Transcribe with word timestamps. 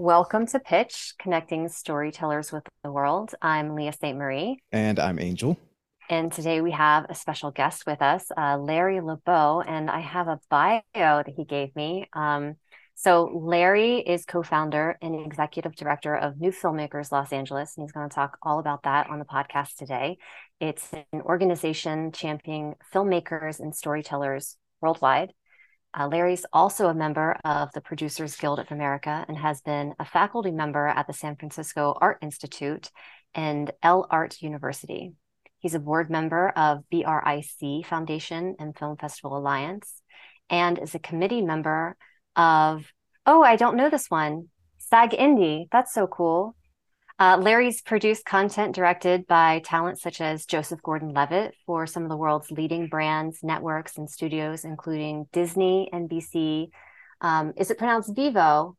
Welcome 0.00 0.46
to 0.46 0.58
Pitch, 0.58 1.12
connecting 1.18 1.68
storytellers 1.68 2.50
with 2.50 2.62
the 2.82 2.90
world. 2.90 3.34
I'm 3.42 3.74
Leah 3.74 3.92
St. 3.92 4.16
Marie. 4.16 4.62
And 4.72 4.98
I'm 4.98 5.18
Angel. 5.18 5.58
And 6.08 6.32
today 6.32 6.62
we 6.62 6.70
have 6.70 7.04
a 7.10 7.14
special 7.14 7.50
guest 7.50 7.84
with 7.86 8.00
us, 8.00 8.24
uh, 8.34 8.56
Larry 8.56 9.00
Laboe. 9.00 9.62
And 9.68 9.90
I 9.90 10.00
have 10.00 10.26
a 10.26 10.40
bio 10.48 10.80
that 10.94 11.28
he 11.36 11.44
gave 11.44 11.76
me. 11.76 12.08
Um, 12.14 12.54
so, 12.94 13.24
Larry 13.26 13.98
is 13.98 14.24
co 14.24 14.42
founder 14.42 14.96
and 15.02 15.26
executive 15.26 15.76
director 15.76 16.16
of 16.16 16.40
New 16.40 16.50
Filmmakers 16.50 17.12
Los 17.12 17.30
Angeles. 17.30 17.76
And 17.76 17.84
he's 17.84 17.92
going 17.92 18.08
to 18.08 18.14
talk 18.14 18.38
all 18.42 18.58
about 18.58 18.84
that 18.84 19.10
on 19.10 19.18
the 19.18 19.26
podcast 19.26 19.76
today. 19.76 20.16
It's 20.60 20.90
an 20.94 21.20
organization 21.20 22.12
championing 22.12 22.76
filmmakers 22.90 23.60
and 23.60 23.76
storytellers 23.76 24.56
worldwide. 24.80 25.34
Uh, 25.98 26.06
Larry's 26.06 26.46
also 26.52 26.88
a 26.88 26.94
member 26.94 27.36
of 27.44 27.72
the 27.72 27.80
Producers 27.80 28.36
Guild 28.36 28.60
of 28.60 28.70
America 28.70 29.24
and 29.26 29.36
has 29.36 29.60
been 29.60 29.94
a 29.98 30.04
faculty 30.04 30.50
member 30.50 30.86
at 30.86 31.06
the 31.06 31.12
San 31.12 31.36
Francisco 31.36 31.96
Art 32.00 32.18
Institute 32.22 32.90
and 33.34 33.72
L 33.82 34.06
Art 34.10 34.40
University. 34.40 35.12
He's 35.58 35.74
a 35.74 35.80
board 35.80 36.10
member 36.10 36.50
of 36.50 36.84
BRIC 36.90 37.84
Foundation 37.84 38.56
and 38.58 38.76
Film 38.76 38.96
Festival 38.96 39.36
Alliance 39.36 40.02
and 40.48 40.78
is 40.78 40.94
a 40.94 41.00
committee 41.00 41.42
member 41.42 41.96
of, 42.36 42.92
oh, 43.26 43.42
I 43.42 43.56
don't 43.56 43.76
know 43.76 43.90
this 43.90 44.06
one, 44.08 44.48
SAG 44.78 45.10
Indie. 45.10 45.68
That's 45.70 45.92
so 45.92 46.06
cool. 46.06 46.56
Uh, 47.20 47.36
Larry's 47.36 47.82
produced 47.82 48.24
content 48.24 48.74
directed 48.74 49.26
by 49.26 49.60
talent 49.62 50.00
such 50.00 50.22
as 50.22 50.46
Joseph 50.46 50.80
Gordon 50.82 51.12
Levitt 51.12 51.54
for 51.66 51.86
some 51.86 52.02
of 52.02 52.08
the 52.08 52.16
world's 52.16 52.50
leading 52.50 52.88
brands, 52.88 53.40
networks, 53.42 53.98
and 53.98 54.08
studios, 54.08 54.64
including 54.64 55.28
Disney, 55.30 55.90
NBC. 55.92 56.70
Um, 57.20 57.52
is 57.58 57.70
it 57.70 57.76
pronounced 57.76 58.14
Vevo? 58.14 58.74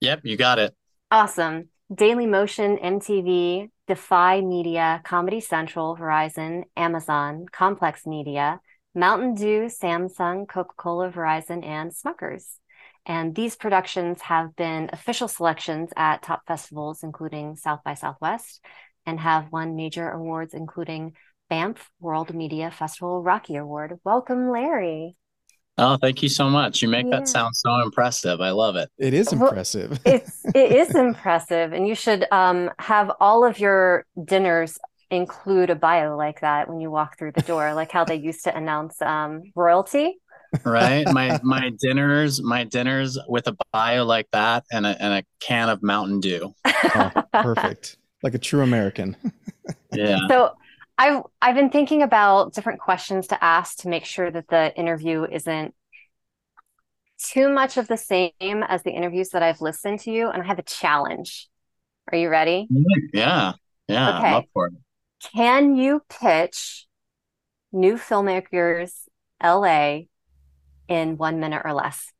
Yep, 0.00 0.20
you 0.24 0.38
got 0.38 0.58
it. 0.58 0.74
Awesome. 1.10 1.68
Daily 1.94 2.24
Motion, 2.24 2.78
MTV, 2.78 3.68
Defy 3.86 4.40
Media, 4.40 5.02
Comedy 5.04 5.40
Central, 5.40 5.94
Verizon, 5.94 6.62
Amazon, 6.74 7.44
Complex 7.52 8.06
Media, 8.06 8.60
Mountain 8.94 9.34
Dew, 9.34 9.66
Samsung, 9.66 10.48
Coca 10.48 10.72
Cola, 10.78 11.10
Verizon, 11.10 11.62
and 11.62 11.92
Smuckers. 11.92 12.44
And 13.08 13.34
these 13.34 13.56
productions 13.56 14.20
have 14.20 14.54
been 14.54 14.90
official 14.92 15.28
selections 15.28 15.90
at 15.96 16.22
top 16.22 16.42
festivals, 16.46 17.02
including 17.02 17.56
South 17.56 17.80
by 17.82 17.94
Southwest, 17.94 18.62
and 19.06 19.18
have 19.18 19.50
won 19.50 19.76
major 19.76 20.10
awards, 20.10 20.52
including 20.52 21.14
Banff 21.48 21.90
World 22.00 22.34
Media 22.34 22.70
Festival 22.70 23.22
Rockie 23.22 23.56
Award. 23.56 23.98
Welcome, 24.04 24.50
Larry. 24.50 25.16
Oh, 25.78 25.96
thank 25.96 26.22
you 26.22 26.28
so 26.28 26.50
much. 26.50 26.82
You 26.82 26.88
make 26.88 27.06
yeah. 27.06 27.20
that 27.20 27.28
sound 27.28 27.56
so 27.56 27.80
impressive. 27.80 28.42
I 28.42 28.50
love 28.50 28.76
it. 28.76 28.90
It 28.98 29.14
is 29.14 29.32
impressive. 29.32 29.90
Well, 29.90 30.00
it's 30.04 30.44
it 30.54 30.72
is 30.72 30.94
impressive, 30.94 31.72
and 31.72 31.88
you 31.88 31.94
should 31.94 32.26
um, 32.30 32.70
have 32.78 33.10
all 33.20 33.42
of 33.42 33.58
your 33.58 34.04
dinners 34.22 34.78
include 35.10 35.70
a 35.70 35.74
bio 35.74 36.14
like 36.14 36.40
that 36.40 36.68
when 36.68 36.80
you 36.80 36.90
walk 36.90 37.16
through 37.16 37.32
the 37.32 37.42
door, 37.42 37.72
like 37.72 37.90
how 37.90 38.04
they 38.04 38.16
used 38.16 38.44
to 38.44 38.54
announce 38.54 39.00
um, 39.00 39.44
royalty 39.54 40.18
right? 40.64 41.06
My 41.12 41.38
my 41.44 41.70
dinners 41.70 42.42
my 42.42 42.64
dinners 42.64 43.18
with 43.28 43.46
a 43.48 43.56
bio 43.72 44.04
like 44.04 44.28
that 44.32 44.64
and 44.72 44.86
a, 44.86 45.02
and 45.02 45.14
a 45.14 45.24
can 45.40 45.68
of 45.68 45.82
mountain 45.82 46.20
dew. 46.20 46.54
Oh, 46.66 47.10
perfect. 47.32 47.96
Like 48.22 48.34
a 48.34 48.38
true 48.38 48.62
american. 48.62 49.16
Yeah. 49.92 50.18
So 50.28 50.52
i've 50.98 51.22
i've 51.42 51.54
been 51.54 51.70
thinking 51.70 52.02
about 52.02 52.52
different 52.54 52.80
questions 52.80 53.28
to 53.28 53.42
ask 53.42 53.78
to 53.78 53.88
make 53.88 54.04
sure 54.04 54.30
that 54.30 54.48
the 54.48 54.74
interview 54.78 55.24
isn't 55.30 55.74
too 57.18 57.48
much 57.50 57.76
of 57.76 57.88
the 57.88 57.96
same 57.96 58.62
as 58.68 58.82
the 58.82 58.90
interviews 58.92 59.30
that 59.30 59.42
i've 59.42 59.60
listened 59.60 60.00
to 60.00 60.10
you 60.10 60.28
and 60.28 60.42
i 60.42 60.46
have 60.46 60.58
a 60.58 60.62
challenge. 60.62 61.48
Are 62.10 62.16
you 62.18 62.28
ready? 62.30 62.66
Yeah. 63.12 63.52
Yeah. 63.88 64.18
Okay. 64.18 64.28
I'm 64.28 64.34
up 64.34 64.44
for 64.52 64.68
it. 64.68 64.72
can 65.34 65.76
you 65.76 66.00
pitch 66.08 66.86
new 67.72 67.94
filmmakers 67.96 68.92
la 69.42 70.00
in 70.88 71.16
one 71.16 71.40
minute 71.40 71.62
or 71.64 71.72
less? 71.72 72.12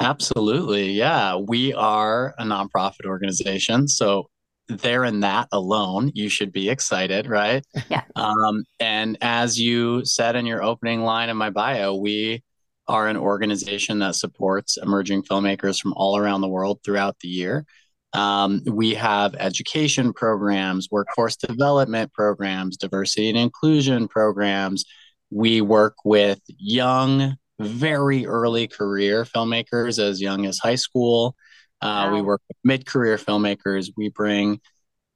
Absolutely. 0.00 0.92
Yeah. 0.92 1.36
We 1.36 1.74
are 1.74 2.34
a 2.38 2.44
nonprofit 2.44 3.04
organization. 3.04 3.86
So 3.86 4.28
there 4.68 5.04
in 5.04 5.20
that 5.20 5.48
alone, 5.52 6.10
you 6.14 6.28
should 6.28 6.52
be 6.52 6.70
excited, 6.70 7.26
right? 7.26 7.64
Yeah. 7.88 8.02
Um, 8.16 8.64
and 8.78 9.18
as 9.20 9.58
you 9.58 10.04
said 10.04 10.36
in 10.36 10.46
your 10.46 10.62
opening 10.62 11.02
line 11.02 11.28
in 11.28 11.36
my 11.36 11.50
bio, 11.50 11.96
we 11.96 12.42
are 12.88 13.08
an 13.08 13.16
organization 13.16 13.98
that 14.00 14.14
supports 14.14 14.76
emerging 14.76 15.22
filmmakers 15.22 15.80
from 15.80 15.92
all 15.94 16.16
around 16.16 16.40
the 16.40 16.48
world 16.48 16.80
throughout 16.84 17.16
the 17.20 17.28
year. 17.28 17.64
Um, 18.12 18.62
we 18.66 18.94
have 18.94 19.34
education 19.36 20.12
programs, 20.12 20.88
workforce 20.90 21.36
development 21.36 22.12
programs, 22.12 22.76
diversity 22.76 23.28
and 23.28 23.38
inclusion 23.38 24.08
programs. 24.08 24.84
We 25.30 25.60
work 25.60 25.94
with 26.04 26.40
young 26.48 27.36
very 27.60 28.26
early 28.26 28.66
career 28.66 29.24
filmmakers 29.24 29.98
as 29.98 30.20
young 30.20 30.46
as 30.46 30.58
high 30.58 30.76
school. 30.76 31.36
Uh, 31.82 32.08
wow. 32.08 32.14
We 32.14 32.22
work 32.22 32.42
with 32.48 32.56
mid 32.64 32.86
career 32.86 33.16
filmmakers. 33.16 33.90
We 33.96 34.08
bring 34.08 34.60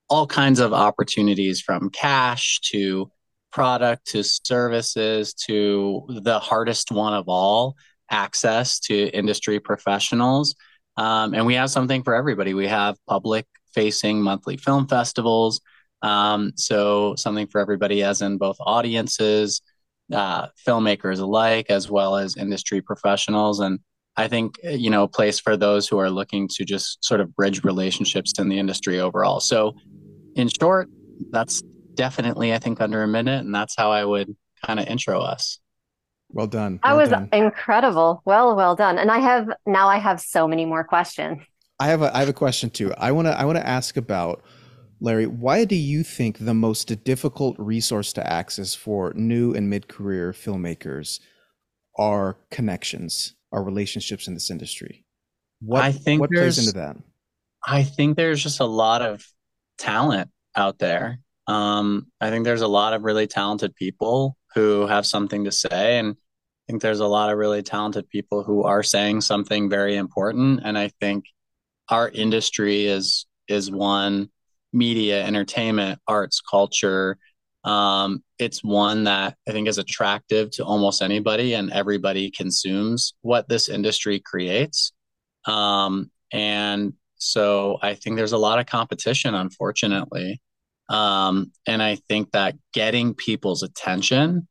all 0.09 0.27
kinds 0.27 0.61
of 0.61 0.73
opportunities 0.73 1.61
from 1.61 1.91
cash 1.91 2.61
to 2.71 3.11
product 3.51 4.07
to 4.09 4.23
services 4.23 5.33
to 5.33 6.05
the 6.09 6.39
hardest 6.39 6.91
one 6.91 7.15
of 7.15 7.29
all 7.29 7.77
access 8.11 8.79
to 8.81 9.09
industry 9.09 9.61
professionals. 9.61 10.55
Um, 10.97 11.35
and 11.35 11.47
we 11.47 11.55
have 11.55 11.71
something 11.71 12.03
for 12.03 12.15
everybody. 12.15 12.55
We 12.55 12.67
have 12.67 12.97
public 13.09 13.47
facing 13.73 14.23
monthly 14.23 14.57
film 14.57 14.87
festivals. 14.87 15.61
Um, 16.03 16.53
so, 16.57 17.15
something 17.17 17.47
for 17.47 17.61
everybody, 17.61 18.03
as 18.03 18.21
in 18.21 18.37
both 18.37 18.57
audiences, 18.61 19.63
uh, 20.13 20.49
filmmakers 20.67 21.21
alike, 21.21 21.67
as 21.71 21.91
well 21.91 22.17
as 22.17 22.37
industry 22.37 22.81
professionals. 22.81 23.61
And 23.61 23.79
I 24.17 24.29
think, 24.29 24.57
you 24.63 24.91
know, 24.91 25.05
a 25.05 25.09
place 25.09 25.41
for 25.41 25.57
those 25.57 25.89
who 25.89 25.99
are 25.99 26.11
looking 26.11 26.49
to 26.55 26.65
just 26.65 27.05
sort 27.05 27.21
of 27.21 27.35
bridge 27.35 27.65
relationships 27.65 28.33
in 28.39 28.49
the 28.49 28.59
industry 28.59 29.01
overall. 29.01 29.41
So, 29.41 29.75
in 30.37 30.49
short, 30.49 30.89
that's 31.31 31.63
definitely, 31.95 32.53
I 32.53 32.59
think, 32.59 32.81
under 32.81 33.03
a 33.03 33.09
minute. 33.09 33.45
And 33.45 33.55
that's 33.55 33.75
how 33.77 33.91
I 33.91 34.05
would 34.05 34.37
kind 34.65 34.81
of 34.81 34.87
intro 34.87 35.21
us. 35.21 35.59
Well 36.31 36.47
done. 36.47 36.81
Well 36.83 36.97
that 36.97 37.01
was 37.01 37.11
done. 37.11 37.29
incredible. 37.33 38.23
Well, 38.25 38.57
well 38.57 38.75
done. 38.75 38.99
And 38.99 39.11
I 39.11 39.19
have 39.19 39.49
now 39.67 39.89
I 39.89 39.99
have 39.99 40.21
so 40.21 40.49
many 40.49 40.65
more 40.65 40.83
questions. 40.83 41.41
I 41.79 41.87
have 41.87 42.03
a 42.03 42.15
I 42.15 42.21
have 42.21 42.29
a 42.29 42.33
question 42.33 42.71
too. 42.71 42.93
I 42.99 43.13
want 43.13 43.29
to 43.29 43.39
I 43.39 43.45
want 43.45 43.57
to 43.57 43.67
ask 43.67 43.97
about 43.97 44.43
Larry, 45.05 45.27
why 45.27 45.67
do 45.67 45.77
you 45.77 46.03
think 46.03 46.39
the 46.39 46.55
most 46.55 46.87
difficult 47.05 47.57
resource 47.59 48.15
to 48.15 48.27
access 48.27 48.75
for 48.75 49.13
new 49.15 49.53
and 49.53 49.69
mid 49.69 49.87
career 49.87 50.33
filmmakers 50.33 51.21
are 51.99 52.39
connections, 52.51 53.35
are 53.53 53.63
relationships 53.63 54.29
in 54.29 54.33
this 54.33 54.51
industry? 54.51 55.05
What, 55.61 55.85
I 55.85 55.93
think 55.93 56.23
what 56.23 56.31
plays 56.31 56.59
into 56.59 56.73
that? 56.79 56.97
I 57.67 57.83
think 57.83 58.17
there's 58.17 58.43
just 58.43 58.61
a 58.61 58.65
lot 58.65 59.03
of 59.03 59.23
talent 59.77 60.31
out 60.57 60.79
there. 60.79 61.19
Um, 61.47 62.07
I 62.19 62.31
think 62.31 62.47
there's 62.47 62.63
a 62.63 62.67
lot 62.67 62.95
of 62.95 63.03
really 63.03 63.27
talented 63.27 63.77
people 63.77 64.39
who 64.55 64.87
have 64.87 65.05
something 65.05 65.45
to 65.45 65.53
say. 65.53 65.99
And 65.99 66.13
I 66.13 66.63
think 66.67 66.81
there's 66.81 67.01
a 67.01 67.07
lot 67.07 67.31
of 67.31 67.37
really 67.37 67.63
talented 67.63 68.09
people 68.09 68.43
who 68.43 68.63
are 68.63 68.83
saying 68.83 69.21
something 69.21 69.69
very 69.69 69.97
important. 69.97 70.61
And 70.65 70.79
I 70.79 70.89
think 70.99 71.27
our 71.91 72.09
industry 72.09 72.87
is 72.87 73.27
is 73.49 73.71
one 73.71 74.31
media, 74.75 75.25
entertainment, 75.25 75.99
arts, 76.07 76.41
culture. 76.41 77.17
Um, 77.65 78.23
it's 78.39 78.63
one 78.63 79.05
that 79.05 79.37
I 79.49 79.53
think 79.53 79.69
is 79.69 79.79
attractive 79.79 80.51
to 80.53 80.65
almost 80.65 81.01
anybody, 81.01 81.55
and 81.55 81.73
everybody 81.73 82.31
consumes 82.31 83.15
what 83.23 83.49
this 83.49 83.69
industry 83.69 84.21
creates. 84.21 84.93
Um, 85.47 86.11
and 86.33 86.93
so 87.17 87.79
I 87.81 87.95
think 87.95 88.17
there's 88.17 88.33
a 88.33 88.39
lot 88.39 88.59
of 88.59 88.67
competition, 88.67 89.35
unfortunately. 89.35 90.43
Um, 90.89 91.53
and 91.67 91.83
I 91.83 91.97
think 92.09 92.33
that 92.33 92.57
getting 92.75 93.15
people's 93.15 93.63
attention, 93.63 94.47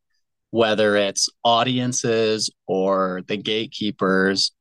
whether 0.50 0.96
it's 0.96 1.30
audiences 1.44 2.50
or 2.66 3.22
the 3.28 3.38
gatekeepers, 3.38 4.52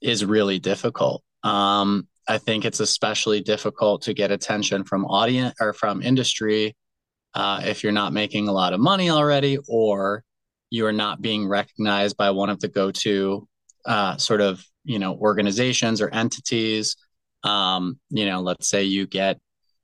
is 0.00 0.24
really 0.24 0.58
difficult. 0.58 1.22
Um, 1.42 2.08
I 2.28 2.38
think 2.38 2.64
it's 2.64 2.80
especially 2.80 3.40
difficult 3.40 4.02
to 4.02 4.14
get 4.14 4.30
attention 4.30 4.84
from 4.84 5.04
audience 5.06 5.54
or 5.60 5.72
from 5.72 6.02
industry 6.02 6.76
uh, 7.34 7.62
if 7.64 7.82
you're 7.82 7.92
not 7.92 8.12
making 8.12 8.48
a 8.48 8.52
lot 8.52 8.72
of 8.72 8.80
money 8.80 9.10
already, 9.10 9.58
or 9.68 10.22
you 10.70 10.86
are 10.86 10.92
not 10.92 11.20
being 11.20 11.48
recognized 11.48 12.16
by 12.16 12.30
one 12.30 12.50
of 12.50 12.60
the 12.60 12.68
go-to 12.68 13.48
uh, 13.86 14.16
sort 14.16 14.40
of 14.40 14.64
you 14.84 14.98
know 14.98 15.14
organizations 15.16 16.00
or 16.00 16.08
entities. 16.10 16.96
Um, 17.42 17.98
you 18.10 18.26
know, 18.26 18.40
let's 18.40 18.68
say 18.68 18.84
you 18.84 19.06
get 19.06 19.38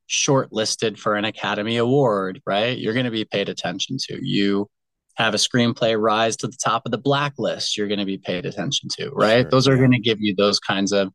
shortlisted 0.08 0.98
for 0.98 1.16
an 1.16 1.24
Academy 1.24 1.76
Award, 1.76 2.40
right? 2.46 2.78
You're 2.78 2.94
going 2.94 3.04
to 3.04 3.10
be 3.10 3.24
paid 3.24 3.48
attention 3.48 3.96
to. 4.08 4.18
You 4.22 4.68
have 5.16 5.34
a 5.34 5.38
screenplay 5.38 6.00
rise 6.00 6.36
to 6.36 6.46
the 6.46 6.56
top 6.62 6.82
of 6.86 6.92
the 6.92 6.98
blacklist, 6.98 7.76
you're 7.76 7.88
going 7.88 7.98
to 7.98 8.06
be 8.06 8.18
paid 8.18 8.46
attention 8.46 8.88
to, 8.88 9.10
right? 9.10 9.42
Sure, 9.42 9.50
those 9.50 9.68
are 9.68 9.72
yeah. 9.72 9.78
going 9.78 9.92
to 9.92 9.98
give 9.98 10.18
you 10.20 10.34
those 10.36 10.60
kinds 10.60 10.92
of 10.92 11.12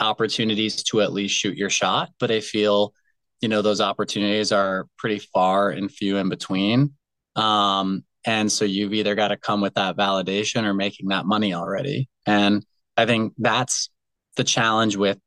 opportunities 0.00 0.82
to 0.84 1.00
at 1.00 1.12
least 1.12 1.34
shoot 1.34 1.56
your 1.56 1.70
shot. 1.70 2.10
But 2.18 2.30
I 2.30 2.40
feel, 2.40 2.92
you 3.40 3.48
know, 3.48 3.62
those 3.62 3.80
opportunities 3.80 4.52
are 4.52 4.86
pretty 4.96 5.18
far 5.18 5.70
and 5.70 5.90
few 5.90 6.16
in 6.16 6.28
between. 6.28 6.94
Um, 7.36 8.04
and 8.26 8.50
so 8.50 8.64
you've 8.64 8.94
either 8.94 9.14
got 9.14 9.28
to 9.28 9.36
come 9.36 9.60
with 9.60 9.74
that 9.74 9.96
validation 9.96 10.64
or 10.64 10.74
making 10.74 11.08
that 11.08 11.26
money 11.26 11.54
already. 11.54 12.08
And 12.26 12.64
I 12.96 13.06
think 13.06 13.32
that's 13.38 13.90
the 14.36 14.44
challenge 14.44 14.96
with 14.96 15.18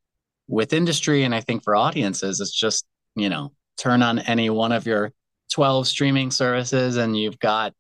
with 0.48 0.74
industry 0.74 1.24
and 1.24 1.34
I 1.34 1.40
think 1.40 1.64
for 1.64 1.76
audiences 1.76 2.42
it's 2.42 2.52
just, 2.52 2.86
you 3.16 3.30
know, 3.30 3.54
turn 3.78 4.04
on 4.04 4.20
any 4.20 4.50
one 4.50 4.74
of 4.74 4.86
your 4.86 5.14
12 5.54 5.88
streaming 5.88 6.30
services 6.30 6.98
and 6.98 7.18
you've 7.18 7.40
got 7.40 7.74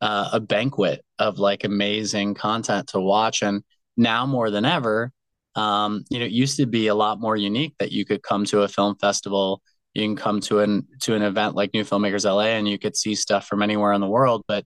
uh, 0.00 0.30
a 0.32 0.40
banquet 0.40 1.04
of 1.18 1.38
like 1.38 1.64
amazing 1.64 2.34
content 2.34 2.88
to 2.88 3.00
watch 3.00 3.42
and 3.42 3.62
now 3.96 4.26
more 4.26 4.50
than 4.50 4.64
ever 4.64 5.12
um, 5.54 6.04
you 6.10 6.18
know, 6.18 6.24
it 6.24 6.32
used 6.32 6.56
to 6.58 6.66
be 6.66 6.86
a 6.86 6.94
lot 6.94 7.20
more 7.20 7.36
unique 7.36 7.74
that 7.78 7.92
you 7.92 8.04
could 8.04 8.22
come 8.22 8.44
to 8.46 8.62
a 8.62 8.68
film 8.68 8.96
festival, 9.00 9.62
you 9.94 10.02
can 10.02 10.16
come 10.16 10.40
to 10.40 10.60
an 10.60 10.86
to 11.02 11.14
an 11.14 11.22
event 11.22 11.54
like 11.54 11.74
New 11.74 11.84
Filmmakers 11.84 12.24
LA, 12.24 12.56
and 12.56 12.68
you 12.68 12.78
could 12.78 12.96
see 12.96 13.14
stuff 13.14 13.46
from 13.46 13.62
anywhere 13.62 13.92
in 13.92 14.00
the 14.00 14.08
world. 14.08 14.42
But 14.48 14.64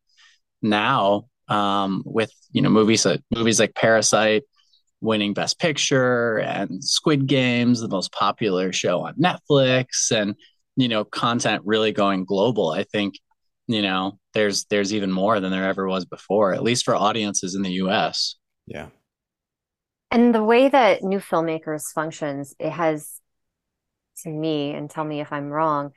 now, 0.63 1.27
um, 1.49 2.03
with 2.07 2.33
you 2.53 2.63
know 2.63 2.71
movies 2.71 3.05
like 3.05 3.23
movies 3.35 3.59
like 3.59 3.75
Parasite 3.75 4.45
winning 5.01 5.35
Best 5.35 5.59
Picture 5.59 6.39
and 6.39 6.83
Squid 6.83 7.27
Games, 7.27 7.81
the 7.81 7.89
most 7.89 8.13
popular 8.13 8.73
show 8.73 9.01
on 9.01 9.15
Netflix, 9.15 10.11
and 10.13 10.37
you 10.77 10.89
know 10.89 11.05
content 11.05 11.63
really 11.65 11.93
going 11.93 12.25
global. 12.25 12.71
I 12.71 12.85
think 12.85 13.19
you 13.67 13.83
know 13.83 14.19
there's 14.33 14.65
there's 14.67 14.95
even 14.95 15.11
more 15.11 15.41
than 15.41 15.51
there 15.51 15.69
ever 15.69 15.89
was 15.89 16.05
before, 16.05 16.55
at 16.55 16.63
least 16.63 16.85
for 16.85 16.95
audiences 16.95 17.57
in 17.57 17.63
the 17.63 17.73
U.S. 17.73 18.37
Yeah, 18.67 18.89
and 20.17 20.35
the 20.35 20.43
way 20.43 20.67
that 20.67 21.03
new 21.03 21.19
filmmakers 21.19 21.93
functions, 21.93 22.55
it 22.59 22.71
has 22.71 23.21
to 24.23 24.31
me, 24.31 24.73
and 24.73 24.89
tell 24.89 25.05
me 25.05 25.21
if 25.21 25.31
I'm 25.31 25.51
wrong, 25.51 25.93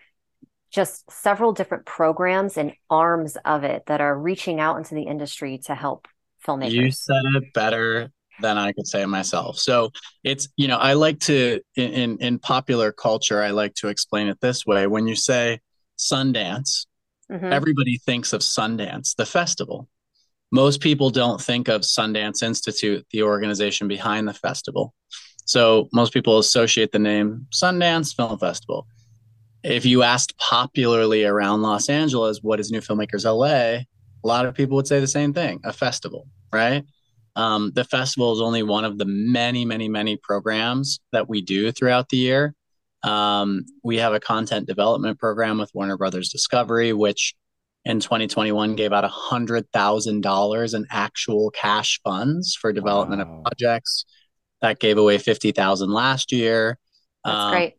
just 0.72 1.10
several 1.10 1.54
different 1.54 1.86
programs 1.86 2.58
and 2.58 2.74
arms 2.90 3.38
of 3.46 3.64
it 3.64 3.84
that 3.86 4.02
are 4.02 4.18
reaching 4.18 4.60
out 4.60 4.76
into 4.76 4.94
the 4.94 5.04
industry 5.04 5.60
to 5.68 5.74
help 5.74 6.06
filmmakers. 6.46 6.72
You 6.72 6.92
said 6.92 7.22
it 7.36 7.54
better 7.54 8.12
than 8.42 8.58
I 8.58 8.74
could 8.74 8.88
say 8.88 9.04
it 9.04 9.08
myself. 9.08 9.58
So 9.58 9.92
it's, 10.26 10.50
you 10.58 10.68
know, 10.68 10.78
I 10.78 10.94
like 10.94 11.22
to 11.22 11.62
in 11.78 12.18
in 12.18 12.40
popular 12.40 12.92
culture, 12.92 13.42
I 13.42 13.52
like 13.52 13.74
to 13.76 13.88
explain 13.88 14.28
it 14.28 14.42
this 14.42 14.66
way. 14.66 14.86
When 14.86 15.08
you 15.08 15.16
say 15.16 15.62
Sundance, 15.98 16.88
mm-hmm. 17.32 17.54
everybody 17.54 17.98
thinks 18.00 18.34
of 18.34 18.42
Sundance, 18.42 19.16
the 19.16 19.26
festival 19.26 19.88
most 20.52 20.82
people 20.82 21.10
don't 21.10 21.42
think 21.42 21.68
of 21.68 21.82
Sundance 21.82 22.42
Institute, 22.42 23.06
the 23.12 23.24
organization 23.24 23.88
behind 23.88 24.28
the 24.28 24.34
festival. 24.34 24.94
So 25.46 25.90
most 25.94 26.14
people 26.14 26.38
associate 26.38 26.92
the 26.92 27.00
name 27.00 27.48
Sundance 27.52 28.16
Film 28.16 28.38
Festival. 28.38 28.88
If 29.64 29.86
you 29.86 30.04
asked 30.04 30.38
popularly 30.38 31.26
around 31.26 31.62
Los 31.62 31.90
Angeles, 31.90 32.40
what 32.42 32.60
is 32.60 32.72
New 32.72 32.82
Filmmakers 32.82 33.26
LA? 33.26 33.84
A 34.24 34.28
lot 34.28 34.46
of 34.46 34.56
people 34.56 34.76
would 34.76 34.88
say 34.88 35.00
the 35.00 35.08
same 35.08 35.34
thing 35.34 35.60
a 35.64 35.74
festival, 35.74 36.28
right? 36.54 36.84
Um, 37.36 37.72
the 37.74 37.84
festival 37.84 38.34
is 38.34 38.42
only 38.42 38.64
one 38.64 38.86
of 38.86 38.98
the 38.98 39.06
many, 39.06 39.66
many, 39.66 39.88
many 39.88 40.18
programs 40.18 41.00
that 41.12 41.30
we 41.30 41.42
do 41.42 41.72
throughout 41.72 42.10
the 42.10 42.18
year. 42.18 42.54
Um, 43.04 43.66
we 43.84 43.98
have 43.98 44.14
a 44.14 44.20
content 44.20 44.68
development 44.68 45.20
program 45.20 45.58
with 45.58 45.72
Warner 45.74 45.98
Brothers 45.98 46.30
Discovery, 46.30 46.92
which 46.92 47.34
in 47.90 48.00
2021 48.00 48.76
gave 48.76 48.94
out 48.94 49.04
$100,000 49.04 50.76
in 50.76 50.86
actual 50.92 51.50
cash 51.50 52.00
funds 52.04 52.56
for 52.56 52.72
development 52.72 53.28
wow. 53.28 53.38
of 53.38 53.44
projects. 53.46 54.06
That 54.62 54.80
gave 54.80 55.00
away 55.00 55.18
50,000 55.18 55.92
last 55.92 56.32
year. 56.32 56.78
That's 57.26 57.36
um, 57.36 57.52
great. 57.52 57.74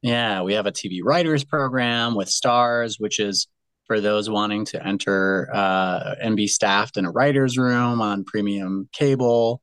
Yeah, 0.00 0.42
we 0.42 0.54
have 0.54 0.64
a 0.64 0.72
TV 0.72 1.00
writers 1.04 1.44
program 1.44 2.14
with 2.14 2.28
Starz, 2.28 2.94
which 2.96 3.20
is 3.20 3.48
for 3.86 4.00
those 4.00 4.30
wanting 4.30 4.64
to 4.66 4.84
enter 4.84 5.50
uh, 5.52 6.14
and 6.22 6.36
be 6.36 6.46
staffed 6.46 6.96
in 6.96 7.04
a 7.04 7.10
writer's 7.10 7.58
room 7.58 8.00
on 8.00 8.24
premium 8.24 8.88
cable. 8.94 9.60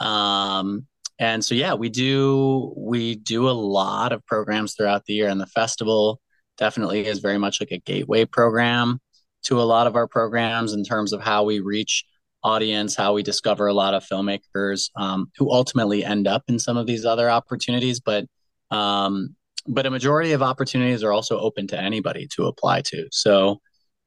Um, 0.00 0.88
and 1.20 1.44
so, 1.44 1.54
yeah, 1.54 1.74
we 1.74 1.88
do 1.88 2.74
we 2.76 3.14
do 3.14 3.48
a 3.48 3.52
lot 3.52 4.12
of 4.12 4.26
programs 4.26 4.74
throughout 4.74 5.04
the 5.04 5.14
year, 5.14 5.28
and 5.28 5.40
the 5.40 5.46
festival 5.46 6.20
definitely 6.58 7.06
is 7.06 7.20
very 7.20 7.38
much 7.38 7.60
like 7.60 7.70
a 7.70 7.78
gateway 7.78 8.24
program 8.24 9.00
to 9.46 9.60
a 9.60 9.64
lot 9.64 9.86
of 9.86 9.96
our 9.96 10.06
programs 10.06 10.72
in 10.72 10.84
terms 10.84 11.12
of 11.12 11.20
how 11.20 11.44
we 11.44 11.60
reach 11.60 12.04
audience, 12.42 12.94
how 12.94 13.12
we 13.12 13.22
discover 13.22 13.66
a 13.66 13.74
lot 13.74 13.94
of 13.94 14.04
filmmakers 14.04 14.90
um, 14.96 15.30
who 15.36 15.50
ultimately 15.50 16.04
end 16.04 16.28
up 16.28 16.42
in 16.48 16.58
some 16.58 16.76
of 16.76 16.86
these 16.86 17.04
other 17.04 17.28
opportunities. 17.28 18.00
But 18.00 18.26
um, 18.70 19.34
but 19.66 19.86
a 19.86 19.90
majority 19.90 20.32
of 20.32 20.42
opportunities 20.42 21.02
are 21.02 21.12
also 21.12 21.38
open 21.38 21.66
to 21.68 21.80
anybody 21.80 22.28
to 22.36 22.46
apply 22.46 22.82
to. 22.82 23.08
So 23.10 23.60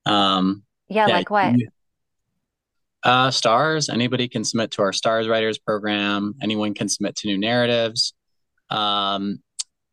um, 0.05 0.63
yeah, 0.87 1.07
yeah, 1.07 1.15
like 1.15 1.29
what? 1.29 1.55
Uh, 3.03 3.29
Starz. 3.29 3.91
Anybody 3.91 4.27
can 4.27 4.43
submit 4.43 4.71
to 4.71 4.81
our 4.81 4.91
Starz 4.91 5.29
Writers 5.29 5.57
program. 5.57 6.35
Anyone 6.41 6.73
can 6.73 6.89
submit 6.89 7.15
to 7.17 7.27
new 7.27 7.37
narratives. 7.37 8.13
Um, 8.69 9.41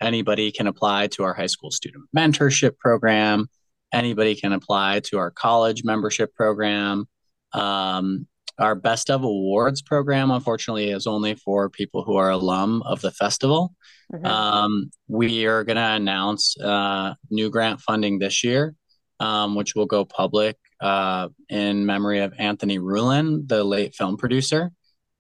anybody 0.00 0.50
can 0.52 0.66
apply 0.66 1.08
to 1.08 1.22
our 1.22 1.34
high 1.34 1.46
school 1.46 1.70
student 1.70 2.04
mentorship 2.16 2.78
program 2.78 3.48
anybody 3.96 4.34
can 4.34 4.52
apply 4.52 5.00
to 5.00 5.18
our 5.18 5.30
college 5.30 5.82
membership 5.84 6.34
program. 6.34 7.08
Um, 7.52 8.26
our 8.58 8.74
Best 8.74 9.10
of 9.10 9.22
Awards 9.22 9.82
program, 9.82 10.30
unfortunately, 10.30 10.90
is 10.90 11.06
only 11.06 11.34
for 11.34 11.68
people 11.68 12.04
who 12.04 12.16
are 12.16 12.30
alum 12.30 12.82
of 12.82 13.00
the 13.00 13.10
festival. 13.10 13.74
Mm-hmm. 14.12 14.24
Um, 14.24 14.90
we 15.08 15.46
are 15.46 15.64
going 15.64 15.76
to 15.76 15.82
announce 15.82 16.58
uh, 16.58 17.14
new 17.30 17.50
grant 17.50 17.80
funding 17.80 18.18
this 18.18 18.44
year, 18.44 18.74
um, 19.20 19.54
which 19.54 19.74
will 19.74 19.86
go 19.86 20.04
public 20.04 20.56
uh, 20.80 21.28
in 21.48 21.86
memory 21.86 22.20
of 22.20 22.32
Anthony 22.38 22.78
Rulin, 22.78 23.46
the 23.46 23.64
late 23.64 23.94
film 23.94 24.16
producer. 24.16 24.70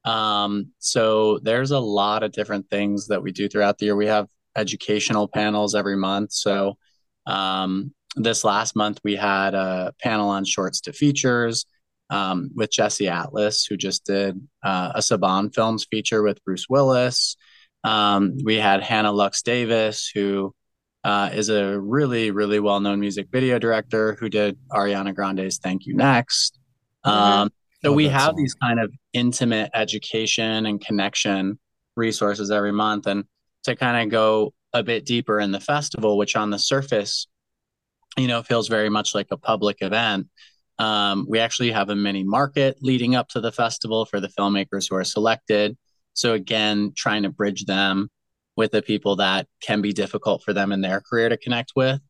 Um, 0.04 0.72
so 0.78 1.38
there's 1.40 1.72
a 1.72 1.80
lot 1.80 2.22
of 2.22 2.32
different 2.32 2.70
things 2.70 3.08
that 3.08 3.22
we 3.22 3.32
do 3.32 3.48
throughout 3.48 3.78
the 3.78 3.86
year. 3.86 3.96
We 3.96 4.06
have 4.06 4.28
educational 4.56 5.28
panels 5.28 5.74
every 5.74 5.96
month. 5.96 6.32
So 6.32 6.78
um, 7.26 7.92
this 8.16 8.44
last 8.44 8.74
month 8.74 8.98
we 9.04 9.14
had 9.14 9.54
a 9.54 9.92
panel 10.00 10.28
on 10.28 10.44
shorts 10.44 10.80
to 10.82 10.92
features 10.92 11.66
um, 12.10 12.50
with 12.54 12.70
Jesse 12.70 13.08
Atlas, 13.08 13.64
who 13.64 13.76
just 13.76 14.06
did 14.06 14.40
uh, 14.62 14.92
a 14.94 15.00
Saban 15.00 15.54
Films 15.54 15.86
feature 15.90 16.22
with 16.22 16.42
Bruce 16.44 16.66
Willis. 16.68 17.36
Um, 17.84 18.36
we 18.44 18.56
had 18.56 18.82
Hannah 18.82 19.12
Lux 19.12 19.42
Davis, 19.42 20.10
who 20.12 20.54
uh, 21.04 21.30
is 21.32 21.50
a 21.50 21.78
really, 21.78 22.30
really 22.30 22.58
well 22.58 22.80
known 22.80 23.00
music 23.00 23.28
video 23.30 23.58
director 23.58 24.16
who 24.18 24.28
did 24.28 24.58
Ariana 24.70 25.14
Grande's 25.14 25.58
Thank 25.58 25.86
You 25.86 25.94
Next. 25.94 26.58
Mm-hmm. 27.04 27.16
Um, 27.16 27.50
so 27.84 27.92
we 27.92 28.08
have 28.08 28.30
song. 28.30 28.36
these 28.36 28.54
kind 28.54 28.80
of 28.80 28.92
intimate 29.12 29.70
education 29.74 30.66
and 30.66 30.80
connection 30.80 31.58
resources 31.96 32.50
every 32.50 32.72
month. 32.72 33.06
And 33.06 33.24
to 33.64 33.76
kind 33.76 34.02
of 34.02 34.10
go 34.10 34.52
a 34.72 34.82
bit 34.82 35.04
deeper 35.04 35.38
in 35.38 35.52
the 35.52 35.60
festival, 35.60 36.18
which 36.18 36.34
on 36.34 36.50
the 36.50 36.58
surface 36.58 37.28
you 38.16 38.28
know, 38.28 38.40
it 38.40 38.46
feels 38.46 38.68
very 38.68 38.88
much 38.88 39.14
like 39.14 39.28
a 39.30 39.36
public 39.36 39.78
event. 39.80 40.28
Um, 40.78 41.26
we 41.28 41.38
actually 41.38 41.70
have 41.72 41.88
a 41.88 41.96
mini 41.96 42.24
market 42.24 42.78
leading 42.82 43.14
up 43.14 43.28
to 43.30 43.40
the 43.40 43.52
festival 43.52 44.04
for 44.04 44.20
the 44.20 44.28
filmmakers 44.28 44.88
who 44.88 44.96
are 44.96 45.04
selected. 45.04 45.76
So 46.12 46.34
again, 46.34 46.92
trying 46.96 47.22
to 47.22 47.30
bridge 47.30 47.64
them 47.64 48.10
with 48.56 48.72
the 48.72 48.82
people 48.82 49.16
that 49.16 49.46
can 49.60 49.82
be 49.82 49.92
difficult 49.92 50.42
for 50.42 50.52
them 50.52 50.72
in 50.72 50.80
their 50.80 51.00
career 51.00 51.28
to 51.28 51.36
connect 51.36 51.72
with. 51.76 52.00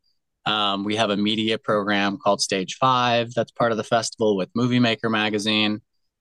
Um, 0.46 0.84
we 0.84 0.94
have 0.94 1.10
a 1.10 1.16
media 1.16 1.58
program 1.58 2.18
called 2.18 2.40
Stage 2.40 2.76
Five 2.80 3.34
that's 3.34 3.50
part 3.50 3.72
of 3.72 3.78
the 3.78 3.84
festival 3.84 4.36
with 4.36 4.48
Movie 4.54 4.78
Maker 4.78 5.10
Magazine, 5.10 5.80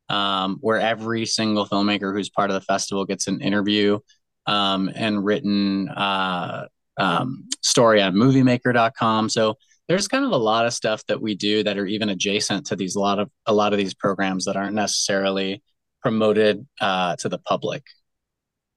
um, 0.10 0.58
where 0.62 0.80
every 0.80 1.28
single 1.28 1.68
filmmaker 1.68 2.12
who's 2.12 2.30
part 2.30 2.50
of 2.50 2.56
the 2.56 2.62
festival 2.62 3.06
gets 3.06 3.28
an 3.28 3.42
interview 3.42 4.00
um, 4.48 4.90
and 4.96 5.24
written 5.24 5.90
uh, 5.90 6.66
um, 6.98 7.48
story 7.62 8.02
on 8.02 8.16
MovieMaker.com. 8.16 9.30
So 9.30 9.58
there's 9.88 10.08
kind 10.08 10.26
of 10.26 10.32
a 10.32 10.38
lot 10.38 10.66
of 10.66 10.74
stuff 10.74 11.06
that 11.08 11.22
we 11.22 11.36
do 11.36 11.64
that 11.64 11.78
are 11.78 11.86
even 11.86 12.10
adjacent 12.10 12.66
to 12.68 12.76
these 12.76 12.96
a 12.96 13.00
lot 13.00 13.20
of 13.20 13.30
a 13.46 13.54
lot 13.54 13.74
of 13.74 13.78
these 13.78 13.94
programs 13.94 14.46
that 14.46 14.56
aren't 14.56 14.74
necessarily 14.74 15.62
promoted 16.02 16.66
uh, 16.82 17.16
to 17.18 17.30
the 17.30 17.40
public. 17.40 17.84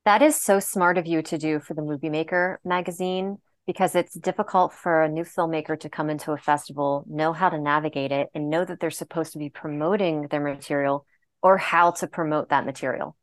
That 0.04 0.22
is 0.22 0.40
so 0.40 0.60
smart 0.60 0.96
of 0.96 1.06
you 1.06 1.20
to 1.22 1.36
do 1.36 1.60
for 1.60 1.74
the 1.74 1.82
Movie 1.82 2.08
Maker 2.08 2.60
magazine 2.64 3.38
because 3.66 3.94
it's 3.94 4.14
difficult 4.14 4.72
for 4.72 5.02
a 5.02 5.08
new 5.08 5.24
filmmaker 5.24 5.78
to 5.78 5.90
come 5.90 6.08
into 6.08 6.32
a 6.32 6.38
festival, 6.38 7.04
know 7.06 7.34
how 7.34 7.50
to 7.50 7.60
navigate 7.60 8.10
it, 8.10 8.28
and 8.34 8.48
know 8.48 8.64
that 8.64 8.80
they're 8.80 8.90
supposed 8.90 9.32
to 9.34 9.38
be 9.38 9.50
promoting 9.50 10.26
their 10.28 10.40
material 10.40 11.04
or 11.42 11.58
how 11.58 11.90
to 11.90 12.06
promote 12.06 12.48
that 12.48 12.64
material. 12.64 13.14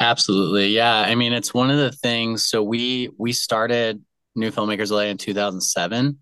Absolutely. 0.00 0.70
Yeah. 0.70 0.92
I 0.92 1.14
mean, 1.14 1.32
it's 1.32 1.54
one 1.54 1.70
of 1.70 1.78
the 1.78 1.92
things. 1.92 2.46
So 2.46 2.62
we 2.62 3.10
we 3.16 3.32
started 3.32 4.02
New 4.34 4.50
Filmmakers 4.50 4.90
LA 4.90 5.02
in 5.02 5.18
2007. 5.18 6.18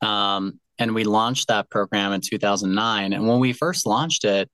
Um, 0.00 0.60
and 0.78 0.94
we 0.94 1.04
launched 1.04 1.48
that 1.48 1.70
program 1.70 2.12
in 2.12 2.20
2009. 2.20 3.12
And 3.12 3.26
when 3.26 3.40
we 3.40 3.52
first 3.52 3.86
launched 3.86 4.24
it, 4.24 4.48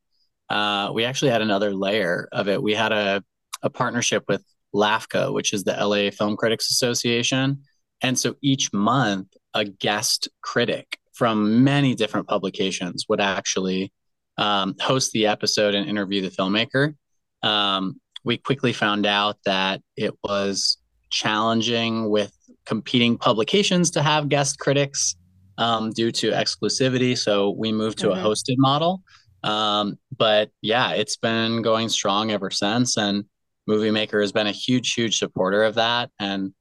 uh, 0.48 0.90
we 0.94 1.04
actually 1.04 1.30
had 1.30 1.42
another 1.42 1.74
layer 1.74 2.28
of 2.32 2.48
it. 2.48 2.62
We 2.62 2.74
had 2.74 2.92
a, 2.92 3.22
a 3.62 3.70
partnership 3.70 4.24
with 4.28 4.44
LAFCA, 4.74 5.32
which 5.32 5.52
is 5.52 5.64
the 5.64 5.72
LA 5.72 6.10
Film 6.10 6.36
Critics 6.36 6.70
Association. 6.70 7.62
And 8.02 8.18
so 8.18 8.36
each 8.42 8.72
month, 8.72 9.28
a 9.54 9.64
guest 9.64 10.28
critic 10.42 10.98
from 11.12 11.62
many 11.62 11.94
different 11.94 12.26
publications 12.26 13.06
would 13.08 13.20
actually 13.20 13.92
um, 14.36 14.74
host 14.80 15.12
the 15.12 15.26
episode 15.26 15.74
and 15.74 15.88
interview 15.88 16.20
the 16.20 16.30
filmmaker. 16.30 16.94
Um, 17.42 18.00
we 18.24 18.36
quickly 18.36 18.72
found 18.72 19.06
out 19.06 19.36
that 19.44 19.80
it 19.96 20.14
was 20.24 20.78
challenging 21.10 22.10
with 22.10 22.32
competing 22.66 23.16
publications 23.16 23.92
to 23.92 24.02
have 24.02 24.28
guest 24.28 24.58
critics 24.58 25.14
um, 25.58 25.90
due 25.90 26.10
to 26.12 26.30
exclusivity. 26.30 27.16
So 27.16 27.50
we 27.50 27.72
moved 27.72 27.98
to 27.98 28.08
mm-hmm. 28.08 28.24
a 28.24 28.28
hosted 28.28 28.56
model. 28.58 29.02
Um, 29.42 29.98
but 30.16 30.50
yeah, 30.62 30.92
it's 30.92 31.16
been 31.16 31.62
going 31.62 31.88
strong 31.88 32.30
ever 32.30 32.50
since. 32.50 32.96
And 32.96 33.24
Movie 33.66 33.90
Maker 33.90 34.20
has 34.20 34.32
been 34.32 34.46
a 34.46 34.52
huge, 34.52 34.94
huge 34.94 35.18
supporter 35.18 35.64
of 35.64 35.74
that. 35.74 36.10
And 36.18 36.54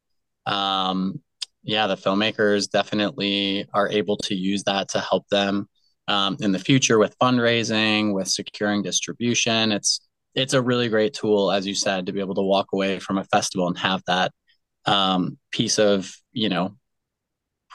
um, 0.45 1.21
yeah, 1.63 1.87
the 1.87 1.95
filmmakers 1.95 2.69
definitely 2.69 3.65
are 3.73 3.89
able 3.89 4.17
to 4.17 4.35
use 4.35 4.63
that 4.63 4.89
to 4.89 4.99
help 4.99 5.27
them 5.29 5.67
um, 6.07 6.37
in 6.41 6.51
the 6.51 6.59
future 6.59 6.99
with 6.99 7.17
fundraising, 7.19 8.13
with 8.13 8.27
securing 8.27 8.81
distribution. 8.81 9.71
It's 9.71 10.01
it's 10.35 10.53
a 10.53 10.61
really 10.61 10.89
great 10.89 11.13
tool, 11.13 11.51
as 11.51 11.67
you 11.67 11.75
said, 11.75 12.07
to 12.07 12.11
be 12.11 12.19
able 12.19 12.35
to 12.35 12.41
walk 12.41 12.73
away 12.73 12.99
from 12.99 13.19
a 13.19 13.23
festival 13.25 13.67
and 13.67 13.77
have 13.77 14.01
that 14.07 14.31
um, 14.85 15.37
piece 15.51 15.79
of 15.79 16.11
you 16.33 16.49
know 16.49 16.75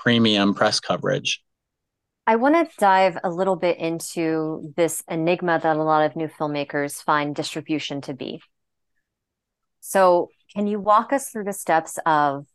premium 0.02 0.54
press 0.54 0.80
coverage. 0.80 1.42
I 2.26 2.36
want 2.36 2.54
to 2.54 2.76
dive 2.78 3.18
a 3.24 3.30
little 3.30 3.56
bit 3.56 3.78
into 3.78 4.72
this 4.76 5.02
enigma 5.08 5.60
that 5.62 5.76
a 5.76 5.82
lot 5.82 6.04
of 6.04 6.14
new 6.14 6.28
filmmakers 6.28 7.02
find 7.02 7.34
distribution 7.34 8.02
to 8.02 8.14
be. 8.14 8.40
So, 9.80 10.28
can 10.54 10.66
you 10.66 10.78
walk 10.78 11.12
us 11.12 11.30
through 11.30 11.44
the 11.44 11.52
steps 11.52 11.98
of, 12.04 12.46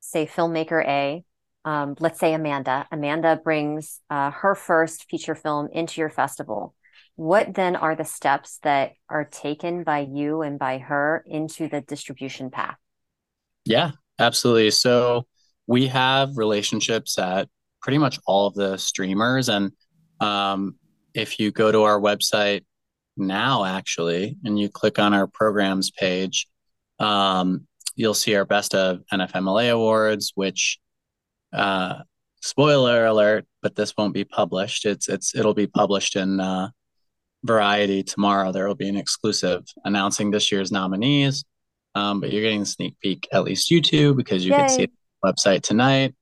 say, 0.00 0.26
filmmaker 0.26 0.84
A? 0.86 1.24
Um, 1.64 1.96
let's 1.98 2.20
say 2.20 2.34
Amanda. 2.34 2.86
Amanda 2.92 3.40
brings 3.42 4.00
uh, 4.10 4.30
her 4.30 4.54
first 4.54 5.06
feature 5.10 5.34
film 5.34 5.68
into 5.72 6.00
your 6.00 6.10
festival. 6.10 6.74
What 7.16 7.54
then 7.54 7.74
are 7.76 7.96
the 7.96 8.04
steps 8.04 8.58
that 8.62 8.92
are 9.08 9.24
taken 9.24 9.82
by 9.82 10.00
you 10.10 10.42
and 10.42 10.58
by 10.58 10.78
her 10.78 11.24
into 11.26 11.68
the 11.68 11.80
distribution 11.80 12.50
path? 12.50 12.76
Yeah, 13.64 13.92
absolutely. 14.18 14.70
So, 14.70 15.26
we 15.66 15.86
have 15.86 16.36
relationships 16.36 17.18
at 17.18 17.48
pretty 17.82 17.98
much 17.98 18.18
all 18.26 18.46
of 18.46 18.54
the 18.54 18.76
streamers. 18.76 19.48
And 19.48 19.72
um, 20.20 20.76
if 21.14 21.38
you 21.38 21.50
go 21.50 21.70
to 21.70 21.82
our 21.82 22.00
website 22.00 22.64
now, 23.16 23.64
actually, 23.64 24.36
and 24.44 24.58
you 24.58 24.68
click 24.68 24.98
on 24.98 25.14
our 25.14 25.26
programs 25.26 25.90
page, 25.90 26.46
um, 26.98 27.66
you'll 27.94 28.14
see 28.14 28.34
our 28.34 28.44
best 28.44 28.74
of 28.74 29.02
NFMLA 29.12 29.72
awards, 29.72 30.32
which 30.34 30.78
uh, 31.52 32.00
spoiler 32.40 33.06
alert, 33.06 33.46
but 33.62 33.76
this 33.76 33.94
won't 33.96 34.14
be 34.14 34.24
published. 34.24 34.84
It's 34.84 35.08
it's 35.08 35.34
it'll 35.34 35.54
be 35.54 35.66
published 35.66 36.16
in 36.16 36.40
uh, 36.40 36.70
Variety 37.44 38.02
tomorrow. 38.02 38.52
There 38.52 38.66
will 38.66 38.74
be 38.74 38.88
an 38.88 38.96
exclusive 38.96 39.64
announcing 39.84 40.30
this 40.30 40.50
year's 40.50 40.72
nominees. 40.72 41.44
Um, 41.94 42.20
but 42.20 42.32
you're 42.32 42.42
getting 42.42 42.62
a 42.62 42.66
sneak 42.66 42.98
peek, 43.00 43.28
at 43.32 43.44
least 43.44 43.70
you 43.70 43.80
two, 43.80 44.14
because 44.14 44.44
you 44.44 44.52
Yay. 44.52 44.58
can 44.58 44.68
see 44.70 44.88
website 45.24 45.62
tonight. 45.62 46.14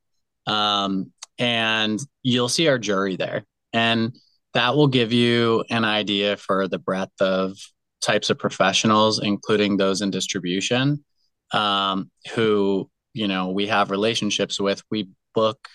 Um, 0.46 1.12
and 1.38 2.00
you'll 2.22 2.48
see 2.48 2.68
our 2.68 2.78
jury 2.78 3.16
there. 3.16 3.44
And 3.72 4.14
that 4.54 4.76
will 4.76 4.88
give 4.88 5.12
you 5.12 5.64
an 5.70 5.84
idea 5.84 6.36
for 6.36 6.68
the 6.68 6.78
breadth 6.78 7.20
of 7.20 7.56
types 8.02 8.30
of 8.30 8.38
professionals, 8.38 9.22
including 9.22 9.76
those 9.76 10.02
in 10.02 10.10
distribution, 10.10 11.04
um, 11.52 12.10
who, 12.34 12.90
you 13.14 13.28
know, 13.28 13.50
we 13.50 13.66
have 13.68 13.90
relationships 13.90 14.60
with. 14.60 14.82
We 14.90 15.08
book 15.34 15.68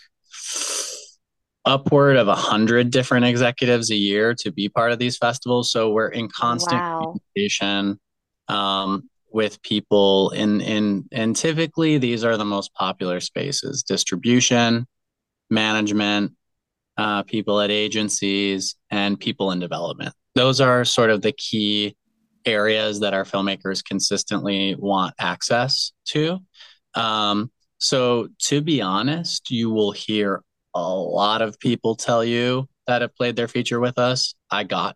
upward 1.66 2.16
of 2.16 2.28
a 2.28 2.36
hundred 2.36 2.92
different 2.92 3.26
executives 3.26 3.92
a 3.92 3.96
year 3.96 4.34
to 4.34 4.52
be 4.52 4.70
part 4.70 4.92
of 4.92 5.00
these 5.00 5.18
festivals. 5.18 5.72
So 5.72 5.92
we're 5.92 6.08
in 6.08 6.30
constant 6.30 6.82
wow. 6.82 7.16
communication. 7.36 8.00
Um, 8.48 9.10
with 9.38 9.62
people 9.62 10.32
in 10.32 10.62
in 10.62 11.08
and 11.12 11.36
typically 11.36 12.00
these 12.00 12.24
are 12.24 12.38
the 12.38 12.44
most 12.44 12.74
popular 12.74 13.20
spaces 13.20 13.84
distribution 13.84 14.84
management 15.52 16.32
uh, 16.98 17.22
people 17.22 17.62
at 17.62 17.70
agencies 17.70 18.76
and 18.90 19.20
people 19.20 19.52
in 19.52 19.60
development. 19.60 20.12
Those 20.34 20.60
are 20.60 20.84
sort 20.84 21.12
of 21.12 21.22
the 21.22 21.34
key 21.34 21.96
areas 22.46 23.00
that 23.02 23.14
our 23.14 23.26
filmmakers 23.26 23.86
consistently 23.86 24.76
want 24.80 25.14
access 25.20 25.92
to. 26.06 26.40
Um, 26.96 27.52
so 27.78 28.30
to 28.50 28.62
be 28.62 28.82
honest 28.82 29.52
you 29.52 29.70
will 29.70 29.92
hear 29.92 30.42
a 30.74 30.82
lot 30.82 31.44
of 31.44 31.60
people 31.60 31.96
tell 31.96 32.26
you 32.26 32.68
that 32.88 33.04
have 33.04 33.16
played 33.16 33.36
their 33.36 33.48
feature 33.48 33.80
with 33.80 34.00
us. 34.00 34.34
I 34.50 34.64
got 34.64 34.96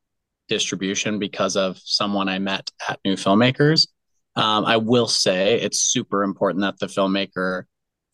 distribution 0.50 1.20
because 1.20 1.56
of 1.56 1.78
someone 1.78 2.28
i 2.28 2.38
met 2.38 2.70
at 2.90 3.00
new 3.06 3.16
filmmakers 3.16 3.88
um, 4.36 4.66
I 4.66 4.78
will 4.78 5.08
say 5.08 5.60
it's 5.60 5.82
super 5.82 6.24
important 6.24 6.62
that 6.62 6.80
the 6.80 6.88
filmmaker 6.88 7.64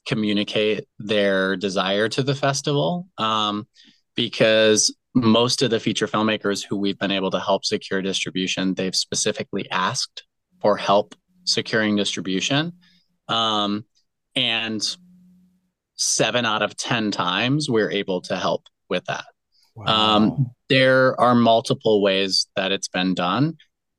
communicate 0.08 0.88
their 1.00 1.56
desire 1.56 2.08
to 2.10 2.24
the 2.24 2.34
festival 2.34 3.08
um, 3.18 3.68
because 4.16 4.96
most 5.14 5.62
of 5.62 5.70
the 5.70 5.80
feature 5.80 6.08
filmmakers 6.08 6.66
who 6.66 6.78
we've 6.78 6.98
been 6.98 7.12
able 7.12 7.32
to 7.32 7.40
help 7.40 7.66
secure 7.66 8.02
distribution, 8.02 8.74
they've 8.74 8.96
specifically 8.96 9.70
asked 9.70 10.24
for 10.62 10.78
help 10.78 11.14
securing 11.44 11.96
distribution. 11.96 12.74
Um, 13.28 13.86
and 14.36 14.82
seven 15.96 16.46
out 16.46 16.62
of 16.62 16.78
10 16.78 17.12
times 17.12 17.70
we're 17.70 17.92
able 17.92 18.22
to 18.22 18.38
help 18.38 18.64
with 18.90 19.04
that. 19.06 19.26
Wow. 19.76 19.86
Um, 19.86 20.52
there 20.70 21.20
are 21.20 21.36
multiple 21.36 22.02
ways 22.02 22.48
that 22.56 22.72
it's 22.72 22.88
been 22.88 23.14
done 23.14 23.58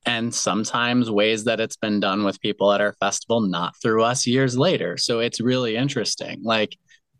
and 0.09 0.35
sometimes 0.35 1.11
ways 1.11 1.45
that 1.45 1.61
it's 1.61 1.77
been 1.77 2.01
done 2.01 2.25
with 2.25 2.41
people 2.41 2.73
at 2.73 2.81
our 2.81 2.95
festival, 2.95 3.43
not 3.43 3.75
through 3.83 4.03
us 4.03 4.27
years 4.27 4.57
later. 4.57 4.97
So 4.97 5.21
it's 5.21 5.39
really 5.39 5.77
interesting. 5.77 6.43
Like, 6.43 6.79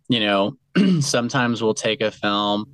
you 0.09 0.21
know, 0.21 0.57
sometimes 1.01 1.63
we'll 1.63 1.75
take 1.75 2.01
a 2.01 2.11
film 2.11 2.65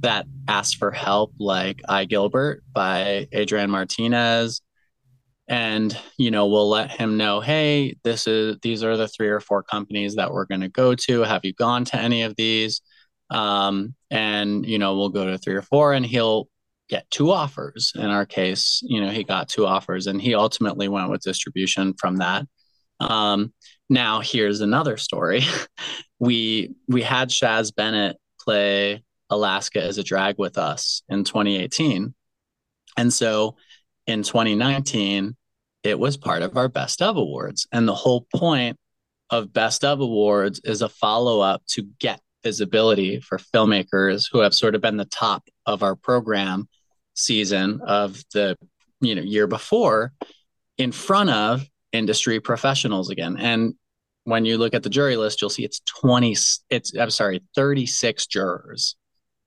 that 0.00 0.26
asks 0.46 0.74
for 0.74 0.90
help, 0.90 1.32
like 1.38 1.80
iGilbert 1.88 2.58
by 2.74 3.28
Adrian 3.32 3.70
Martinez. 3.70 4.60
And, 5.48 5.98
you 6.18 6.30
know, 6.30 6.48
we'll 6.48 6.68
let 6.68 6.90
him 6.90 7.16
know, 7.16 7.40
hey, 7.40 7.96
this 8.04 8.26
is 8.26 8.58
these 8.60 8.84
are 8.84 8.98
the 8.98 9.08
three 9.08 9.28
or 9.28 9.40
four 9.40 9.62
companies 9.62 10.16
that 10.16 10.32
we're 10.32 10.44
going 10.44 10.60
to 10.60 10.68
go 10.68 10.94
to. 10.94 11.22
Have 11.22 11.46
you 11.46 11.54
gone 11.54 11.86
to 11.86 11.96
any 11.96 12.24
of 12.24 12.36
these? 12.36 12.82
Um, 13.30 13.94
and, 14.10 14.66
you 14.66 14.78
know, 14.78 14.98
we'll 14.98 15.08
go 15.08 15.24
to 15.24 15.38
three 15.38 15.54
or 15.54 15.62
four 15.62 15.94
and 15.94 16.04
he'll 16.04 16.46
get 16.88 17.10
two 17.10 17.30
offers. 17.30 17.92
In 17.94 18.06
our 18.06 18.26
case, 18.26 18.80
you 18.84 19.00
know, 19.00 19.10
he 19.10 19.24
got 19.24 19.48
two 19.48 19.66
offers 19.66 20.06
and 20.06 20.20
he 20.20 20.34
ultimately 20.34 20.88
went 20.88 21.10
with 21.10 21.22
distribution 21.22 21.94
from 21.98 22.16
that. 22.16 22.46
Um, 23.00 23.52
now 23.88 24.20
here's 24.20 24.60
another 24.60 24.96
story. 24.96 25.42
we 26.18 26.74
we 26.88 27.02
had 27.02 27.28
Shaz 27.28 27.74
Bennett 27.74 28.16
play 28.40 29.02
Alaska 29.30 29.84
is 29.84 29.98
a 29.98 30.04
Drag 30.04 30.36
with 30.38 30.58
us 30.58 31.02
in 31.08 31.24
2018. 31.24 32.14
And 32.96 33.12
so 33.12 33.56
in 34.06 34.22
2019, 34.22 35.36
it 35.82 35.98
was 35.98 36.16
part 36.16 36.42
of 36.42 36.56
our 36.56 36.68
Best 36.68 37.02
of 37.02 37.16
Awards. 37.16 37.66
And 37.72 37.86
the 37.86 37.94
whole 37.94 38.26
point 38.34 38.78
of 39.30 39.52
Best 39.52 39.84
of 39.84 40.00
Awards 40.00 40.60
is 40.64 40.82
a 40.82 40.88
follow 40.88 41.40
up 41.40 41.62
to 41.70 41.86
get 41.98 42.20
visibility 42.44 43.20
for 43.20 43.38
filmmakers 43.38 44.26
who 44.30 44.38
have 44.38 44.54
sort 44.54 44.74
of 44.74 44.80
been 44.80 44.96
the 44.96 45.04
top 45.04 45.44
of 45.66 45.82
our 45.82 45.96
program 45.96 46.68
season 47.16 47.80
of 47.84 48.22
the 48.32 48.56
you 49.00 49.14
know 49.14 49.22
year 49.22 49.46
before 49.46 50.12
in 50.78 50.92
front 50.92 51.30
of 51.30 51.66
industry 51.92 52.38
professionals 52.38 53.10
again. 53.10 53.36
And 53.38 53.74
when 54.24 54.44
you 54.44 54.58
look 54.58 54.74
at 54.74 54.82
the 54.82 54.90
jury 54.90 55.16
list 55.16 55.40
you'll 55.40 55.50
see 55.50 55.64
it's 55.64 55.80
20 56.00 56.36
it's 56.70 56.94
i'm 56.98 57.10
sorry 57.10 57.42
36 57.54 58.26
jurors. 58.26 58.96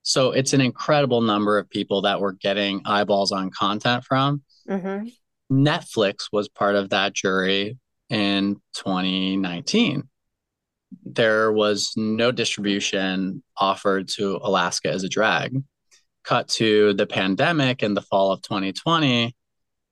So 0.02 0.32
it's 0.32 0.54
an 0.54 0.60
incredible 0.60 1.20
number 1.20 1.58
of 1.58 1.68
people 1.68 2.02
that 2.02 2.20
we're 2.20 2.32
getting 2.32 2.82
eyeballs 2.86 3.32
on 3.32 3.50
content 3.50 4.04
from. 4.04 4.42
Mm-hmm. 4.68 5.08
netflix 5.52 6.28
was 6.32 6.48
part 6.48 6.76
of 6.76 6.90
that 6.90 7.14
jury 7.14 7.78
in 8.08 8.56
2019 8.74 10.08
there 11.04 11.50
was 11.50 11.92
no 11.96 12.30
distribution 12.30 13.42
offered 13.56 14.06
to 14.08 14.38
alaska 14.42 14.90
as 14.90 15.02
a 15.02 15.08
drag 15.08 15.56
cut 16.24 16.48
to 16.48 16.92
the 16.94 17.06
pandemic 17.06 17.82
in 17.82 17.94
the 17.94 18.02
fall 18.02 18.32
of 18.32 18.42
2020 18.42 19.34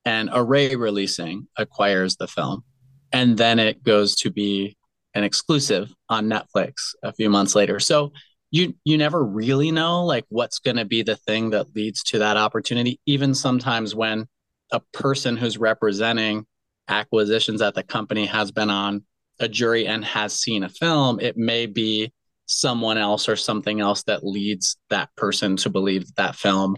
and 0.04 0.30
array 0.32 0.76
releasing 0.76 1.47
acquires 1.56 2.16
the 2.16 2.28
film. 2.28 2.64
And 3.12 3.37
then 3.37 3.58
it 3.58 3.82
goes 3.82 4.14
to 4.16 4.30
be 4.30 4.76
an 5.14 5.25
exclusive 5.25 5.92
on 6.08 6.26
netflix 6.26 6.94
a 7.02 7.12
few 7.12 7.30
months 7.30 7.54
later. 7.54 7.80
So 7.80 8.12
you 8.50 8.75
you 8.85 8.97
never 8.97 9.23
really 9.23 9.70
know 9.70 10.04
like 10.04 10.25
what's 10.28 10.58
going 10.58 10.76
to 10.76 10.85
be 10.85 11.02
the 11.02 11.16
thing 11.16 11.50
that 11.50 11.75
leads 11.75 12.02
to 12.02 12.18
that 12.18 12.37
opportunity 12.37 13.00
even 13.06 13.35
sometimes 13.35 13.94
when 13.94 14.26
a 14.73 14.80
person 14.92 15.37
who's 15.37 15.58
representing 15.58 16.47
acquisitions 16.88 17.61
at 17.61 17.75
the 17.75 17.82
company 17.82 18.26
has 18.26 18.50
been 18.50 18.70
on 18.70 19.04
a 19.40 19.49
jury 19.49 19.87
and 19.87 20.04
has 20.04 20.32
seen 20.32 20.62
a 20.62 20.68
film 20.68 21.20
it 21.20 21.37
may 21.37 21.66
be 21.66 22.12
someone 22.48 22.98
else 22.98 23.28
or 23.28 23.36
something 23.36 23.80
else 23.80 24.02
that 24.04 24.24
leads 24.24 24.76
that 24.88 25.10
person 25.16 25.56
to 25.58 25.70
believe 25.70 26.06
that, 26.06 26.16
that 26.16 26.34
film 26.34 26.76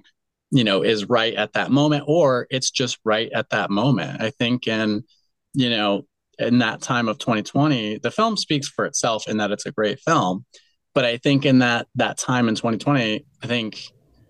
you 0.51 0.65
know 0.65 0.83
is 0.83 1.09
right 1.09 1.35
at 1.35 1.53
that 1.53 1.71
moment 1.71 2.05
or 2.07 2.47
it's 2.51 2.71
just 2.71 2.99
right 3.05 3.31
at 3.33 3.51
that 3.51 3.71
moment. 3.71 4.21
I 4.21 4.31
think 4.31 4.67
in 4.67 5.05
you 5.55 5.71
know 5.71 6.03
in 6.39 6.59
that 6.59 6.81
time 6.81 7.09
of 7.09 7.19
2020 7.19 7.99
the 7.99 8.11
film 8.11 8.37
speaks 8.37 8.69
for 8.69 8.85
itself 8.85 9.29
in 9.29 9.37
that 9.39 9.53
it's 9.53 9.67
a 9.67 9.73
great 9.73 10.01
film. 10.01 10.45
But 10.93 11.05
i 11.05 11.19
think 11.19 11.47
in 11.47 11.61
that 11.61 11.87
that 11.95 12.19
time 12.19 12.49
in 12.49 12.57
2020 12.57 13.25
i 13.43 13.47
think 13.47 13.81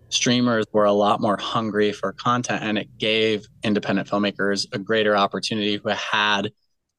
streamers 0.09 0.65
were 0.73 0.85
a 0.85 0.91
lot 0.91 1.21
more 1.21 1.37
hungry 1.37 1.91
for 1.91 2.13
content 2.13 2.61
and 2.61 2.77
it 2.77 2.97
gave 2.97 3.47
independent 3.63 4.07
filmmakers 4.07 4.67
a 4.73 4.77
greater 4.77 5.15
opportunity 5.17 5.77
who 5.77 5.89
had 5.89 6.51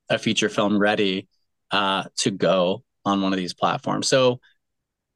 a 0.09 0.19
feature 0.19 0.49
film 0.49 0.79
ready 0.79 1.29
uh, 1.71 2.05
to 2.17 2.31
go 2.31 2.83
on 3.05 3.23
one 3.23 3.33
of 3.33 3.39
these 3.39 3.55
platforms. 3.55 4.09
So 4.09 4.41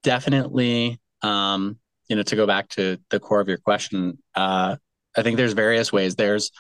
definitely 0.03 1.01
um, 1.23 1.79
you 2.09 2.17
know 2.17 2.23
to 2.23 2.37
go 2.37 2.47
back 2.47 2.69
to 2.71 2.99
the 3.11 3.19
core 3.19 3.41
of 3.41 3.49
your 3.49 3.59
question 3.59 4.19
uh, 4.37 4.77
i 5.17 5.23
think 5.23 5.37
there's 5.37 5.55
various 5.55 5.93
ways. 5.93 6.15
There's 6.15 6.53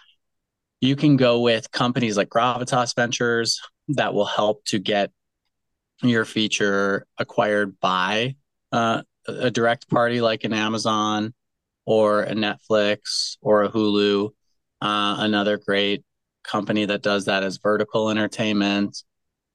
you 0.81 0.97
can 0.97 1.17
go 1.17 1.41
with 1.41 1.71
companies 1.71 2.17
like 2.17 2.29
gravitas 2.29 2.95
ventures 2.95 3.61
that 3.89 4.13
will 4.13 4.27
help 4.27 4.65
to 4.67 4.79
get 4.79 5.11
your 6.03 6.25
feature 6.25 7.07
acquired 7.19 7.79
by 7.81 8.37
uh, 8.73 9.03
a 9.29 9.51
direct 9.51 9.89
party 9.89 10.21
like 10.21 10.45
an 10.45 10.53
amazon 10.53 11.33
or 11.87 12.23
a 12.23 12.35
netflix 12.35 13.37
or 13.41 13.63
a 13.63 13.71
hulu 13.71 14.31
uh, 14.83 15.17
another 15.21 15.57
great 15.57 16.05
company 16.47 16.85
that 16.87 17.03
does 17.03 17.27
that 17.27 17.43
is 17.43 17.59
vertical 17.59 18.11
entertainment. 18.11 19.03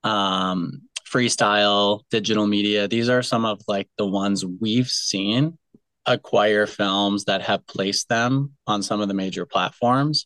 Um, 0.04 0.84
freestyle 1.10 2.02
digital 2.10 2.48
media 2.48 2.88
these 2.88 3.10
are 3.10 3.22
some 3.22 3.46
of 3.46 3.62
like 3.68 3.90
the 3.98 4.06
ones 4.06 4.46
we've 4.46 4.88
seen 4.88 5.58
acquire 6.06 6.66
films 6.66 7.26
that 7.26 7.42
have 7.42 7.66
placed 7.68 8.10
them 8.10 8.54
on 8.68 8.82
some 8.82 9.02
of 9.02 9.08
the 9.08 9.14
major 9.14 9.46
platforms. 9.46 10.26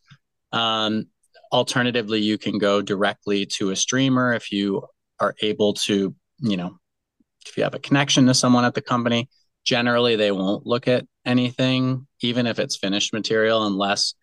Um, 0.52 1.08
alternatively, 1.52 2.22
you 2.22 2.38
can 2.38 2.58
go 2.58 2.82
directly 2.82 3.46
to 3.58 3.72
a 3.72 3.76
streamer 3.76 4.34
if 4.34 4.52
you 4.52 4.84
are 5.20 5.36
able 5.42 5.74
to, 5.74 6.16
you 6.40 6.58
know, 6.58 6.78
if 7.46 7.58
you 7.58 7.64
have 7.64 7.76
a 7.76 7.80
connection 7.80 8.26
to 8.28 8.34
someone 8.34 8.66
at 8.66 8.74
the 8.74 8.82
company. 8.82 9.30
Generally, 9.66 10.18
they 10.18 10.32
won't 10.32 10.66
look 10.66 10.88
at 10.88 11.06
anything, 11.26 12.06
even 12.22 12.46
if 12.46 12.60
it's 12.60 12.76
finished 12.76 13.14
material, 13.14 13.66
unless 13.66 14.14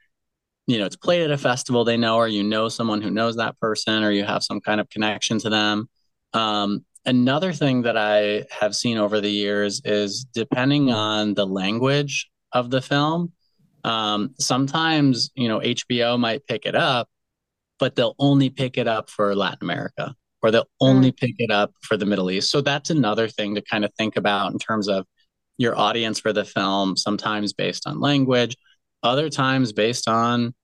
you 0.69 0.79
know 0.79 0.87
it's 0.87 0.97
played 0.97 1.23
at 1.23 1.33
a 1.33 1.38
festival 1.38 1.85
they 1.85 1.97
know, 1.97 2.17
or 2.17 2.29
you 2.29 2.45
know 2.45 2.69
someone 2.69 3.03
who 3.03 3.11
knows 3.11 3.37
that 3.37 3.59
person, 3.59 4.05
or 4.05 4.12
you 4.12 4.25
have 4.25 4.45
some 4.45 4.61
kind 4.61 4.81
of 4.81 4.88
connection 4.88 5.38
to 5.41 5.51
them. 5.51 5.88
Um, 6.35 6.85
Another 7.05 7.53
thing 7.53 7.83
that 7.83 7.97
I 7.97 8.45
have 8.61 8.77
seen 8.77 8.97
over 8.97 9.21
the 9.21 9.31
years 9.31 9.83
is 9.85 10.25
depending 10.25 10.90
on 10.92 11.35
the 11.35 11.47
language 11.47 12.31
of 12.53 12.71
the 12.71 12.81
film, 12.81 13.33
um, 13.83 14.35
sometimes 14.38 15.31
you 15.35 15.49
know 15.49 15.59
HBO 15.59 16.16
might 16.18 16.47
pick 16.47 16.64
it 16.64 16.77
up, 16.77 17.09
but 17.81 17.97
they'll 17.97 18.14
only 18.21 18.51
pick 18.51 18.79
it 18.79 18.87
up 18.87 19.11
for 19.11 19.35
Latin 19.35 19.59
America 19.62 20.14
or 20.42 20.53
they'll 20.53 20.68
only 20.81 21.11
mm. 21.11 21.16
pick 21.16 21.35
it 21.38 21.51
up 21.51 21.73
for 21.83 21.97
the 21.97 22.07
Middle 22.07 22.31
East. 22.31 22.51
So 22.51 22.61
that's 22.61 22.90
another 22.90 23.27
thing 23.27 23.57
to 23.57 23.62
kind 23.62 23.85
of 23.85 23.92
think 23.99 24.16
about 24.16 24.53
in 24.53 24.59
terms 24.61 24.88
of 24.88 25.05
your 25.59 25.77
audience 25.77 26.21
for 26.21 26.33
the 26.33 26.45
film. 26.45 26.97
Sometimes 26.97 27.53
based 27.53 27.85
on 27.85 27.99
language, 27.99 28.57
other 29.03 29.29
times 29.29 29.73
based 29.73 30.07
on 30.07 30.55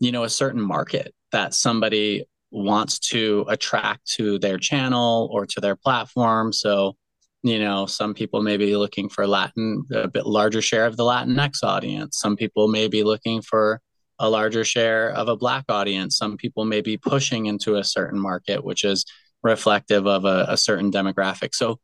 you 0.00 0.10
know 0.10 0.24
a 0.24 0.28
certain 0.28 0.60
market 0.60 1.14
that 1.30 1.54
somebody 1.54 2.24
wants 2.50 2.98
to 2.98 3.44
attract 3.48 4.10
to 4.12 4.38
their 4.38 4.58
channel 4.58 5.28
or 5.32 5.46
to 5.46 5.60
their 5.60 5.76
platform. 5.76 6.52
So, 6.52 6.96
you 7.42 7.58
know, 7.58 7.86
some 7.86 8.14
people 8.14 8.42
may 8.42 8.56
be 8.56 8.76
looking 8.76 9.08
for 9.08 9.26
Latin, 9.26 9.84
a 9.92 10.08
bit 10.08 10.26
larger 10.26 10.62
share 10.62 10.86
of 10.86 10.96
the 10.96 11.04
Latinx 11.04 11.62
audience. 11.62 12.18
Some 12.18 12.36
people 12.36 12.68
may 12.68 12.88
be 12.88 13.04
looking 13.04 13.42
for 13.42 13.80
a 14.18 14.30
larger 14.30 14.64
share 14.64 15.10
of 15.10 15.28
a 15.28 15.36
Black 15.36 15.64
audience. 15.68 16.16
Some 16.16 16.36
people 16.36 16.64
may 16.64 16.80
be 16.80 16.96
pushing 16.96 17.46
into 17.46 17.76
a 17.76 17.84
certain 17.84 18.18
market, 18.18 18.64
which 18.64 18.84
is 18.84 19.04
reflective 19.42 20.06
of 20.06 20.24
a, 20.24 20.46
a 20.48 20.56
certain 20.56 20.90
demographic. 20.90 21.54
So, 21.54 21.78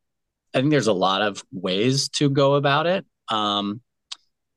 I 0.53 0.59
think 0.59 0.69
there's 0.69 0.87
a 0.87 0.93
lot 0.93 1.21
of 1.21 1.43
ways 1.51 2.09
to 2.09 2.29
go 2.29 2.53
about 2.53 2.85
it. 2.85 3.05
Um, 3.29 3.81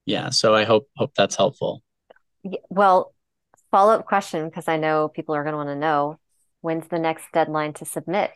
yeah, 0.05 0.31
so 0.31 0.55
I 0.55 0.65
hope 0.65 0.89
hope 0.97 1.13
that's 1.17 1.37
helpful. 1.37 1.83
Well, 2.69 3.15
follow 3.77 3.93
up 3.93 4.07
question 4.07 4.49
because 4.49 4.69
I 4.69 4.79
know 4.79 5.07
people 5.07 5.35
are 5.35 5.43
going 5.43 5.53
to 5.53 5.59
want 5.59 5.69
to 5.69 5.77
know 5.77 6.19
when's 6.63 6.89
the 6.89 6.99
next 6.99 7.27
deadline 7.35 7.75
to 7.75 7.85
submit? 7.85 8.31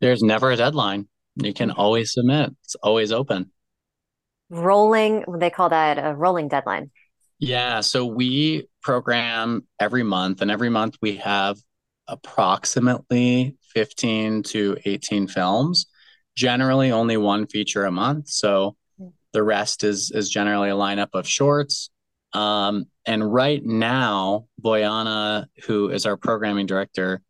There's 0.00 0.22
never 0.22 0.50
a 0.50 0.56
deadline. 0.56 1.06
You 1.36 1.52
can 1.52 1.70
always 1.70 2.14
submit, 2.14 2.56
it's 2.64 2.76
always 2.76 3.12
open. 3.12 3.50
Rolling, 4.48 5.26
they 5.38 5.50
call 5.50 5.68
that 5.68 5.98
a 5.98 6.14
rolling 6.14 6.48
deadline. 6.48 6.90
Yeah. 7.38 7.82
So 7.82 8.06
we 8.06 8.68
program 8.82 9.66
every 9.78 10.02
month, 10.02 10.40
and 10.40 10.50
every 10.50 10.70
month 10.70 10.96
we 11.02 11.16
have 11.16 11.58
approximately 12.08 13.56
15 13.74 14.44
to 14.44 14.78
18 14.86 15.28
films, 15.28 15.88
generally 16.34 16.90
only 16.90 17.18
one 17.18 17.46
feature 17.46 17.84
a 17.84 17.92
month. 17.92 18.30
So 18.30 18.76
hmm. 18.98 19.08
the 19.34 19.42
rest 19.42 19.84
is 19.84 20.10
is 20.10 20.30
generally 20.30 20.70
a 20.70 20.74
lineup 20.74 21.10
of 21.12 21.28
shorts 21.28 21.90
um, 22.32 22.86
and 23.06 23.32
right 23.32 23.64
now, 23.64 24.46
Boyana, 24.60 25.46
who 25.64 25.90
is 25.90 26.06
our 26.06 26.16
programming 26.16 26.66
director, 26.66 27.22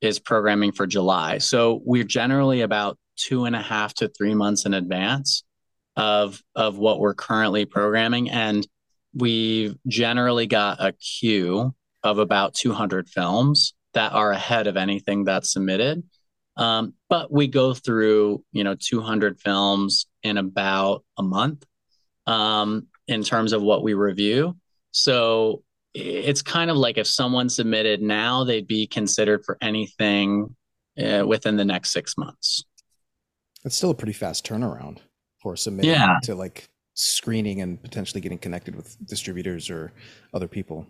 is 0.00 0.18
programming 0.18 0.72
for 0.72 0.86
July. 0.86 1.38
So 1.38 1.80
we're 1.84 2.04
generally 2.04 2.60
about 2.60 2.98
two 3.16 3.44
and 3.44 3.56
a 3.56 3.62
half 3.62 3.94
to 3.94 4.08
three 4.08 4.34
months 4.34 4.66
in 4.66 4.74
advance 4.74 5.44
of 5.96 6.42
of 6.54 6.78
what 6.78 6.98
we're 6.98 7.14
currently 7.14 7.64
programming, 7.64 8.30
and 8.30 8.66
we've 9.14 9.76
generally 9.86 10.46
got 10.46 10.80
a 10.80 10.92
queue 10.92 11.74
of 12.02 12.18
about 12.18 12.54
200 12.54 13.08
films 13.08 13.74
that 13.94 14.12
are 14.12 14.32
ahead 14.32 14.66
of 14.66 14.76
anything 14.76 15.24
that's 15.24 15.52
submitted. 15.52 16.02
Um, 16.56 16.94
but 17.08 17.32
we 17.32 17.46
go 17.46 17.74
through, 17.74 18.44
you 18.52 18.64
know, 18.64 18.74
200 18.78 19.40
films 19.40 20.06
in 20.22 20.36
about 20.36 21.04
a 21.16 21.22
month. 21.22 21.64
Um, 22.26 22.88
in 23.06 23.22
terms 23.22 23.52
of 23.52 23.62
what 23.62 23.82
we 23.82 23.94
review. 23.94 24.56
So 24.94 25.64
it's 25.92 26.40
kind 26.40 26.70
of 26.70 26.76
like 26.76 26.98
if 26.98 27.06
someone 27.08 27.48
submitted 27.48 28.00
now, 28.00 28.44
they'd 28.44 28.66
be 28.66 28.86
considered 28.86 29.44
for 29.44 29.58
anything 29.60 30.54
uh, 31.02 31.24
within 31.26 31.56
the 31.56 31.64
next 31.64 31.90
six 31.90 32.16
months. 32.16 32.64
It's 33.64 33.74
still 33.74 33.90
a 33.90 33.94
pretty 33.94 34.12
fast 34.12 34.46
turnaround 34.46 34.98
for 35.42 35.56
submitting 35.56 35.90
yeah. 35.90 36.18
to 36.22 36.36
like 36.36 36.68
screening 36.94 37.60
and 37.60 37.82
potentially 37.82 38.20
getting 38.20 38.38
connected 38.38 38.76
with 38.76 38.96
distributors 39.04 39.68
or 39.68 39.92
other 40.32 40.46
people. 40.46 40.86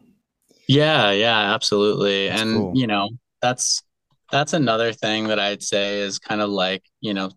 Yeah, 0.68 1.10
yeah, 1.10 1.54
absolutely. 1.54 2.28
That's 2.28 2.42
and 2.42 2.56
cool. 2.56 2.72
you 2.74 2.86
know, 2.86 3.08
that's 3.40 3.82
that's 4.30 4.52
another 4.52 4.92
thing 4.92 5.28
that 5.28 5.38
I'd 5.38 5.62
say 5.62 6.00
is 6.00 6.18
kind 6.18 6.42
of 6.42 6.50
like, 6.50 6.82
you 7.00 7.14
know, 7.14 7.30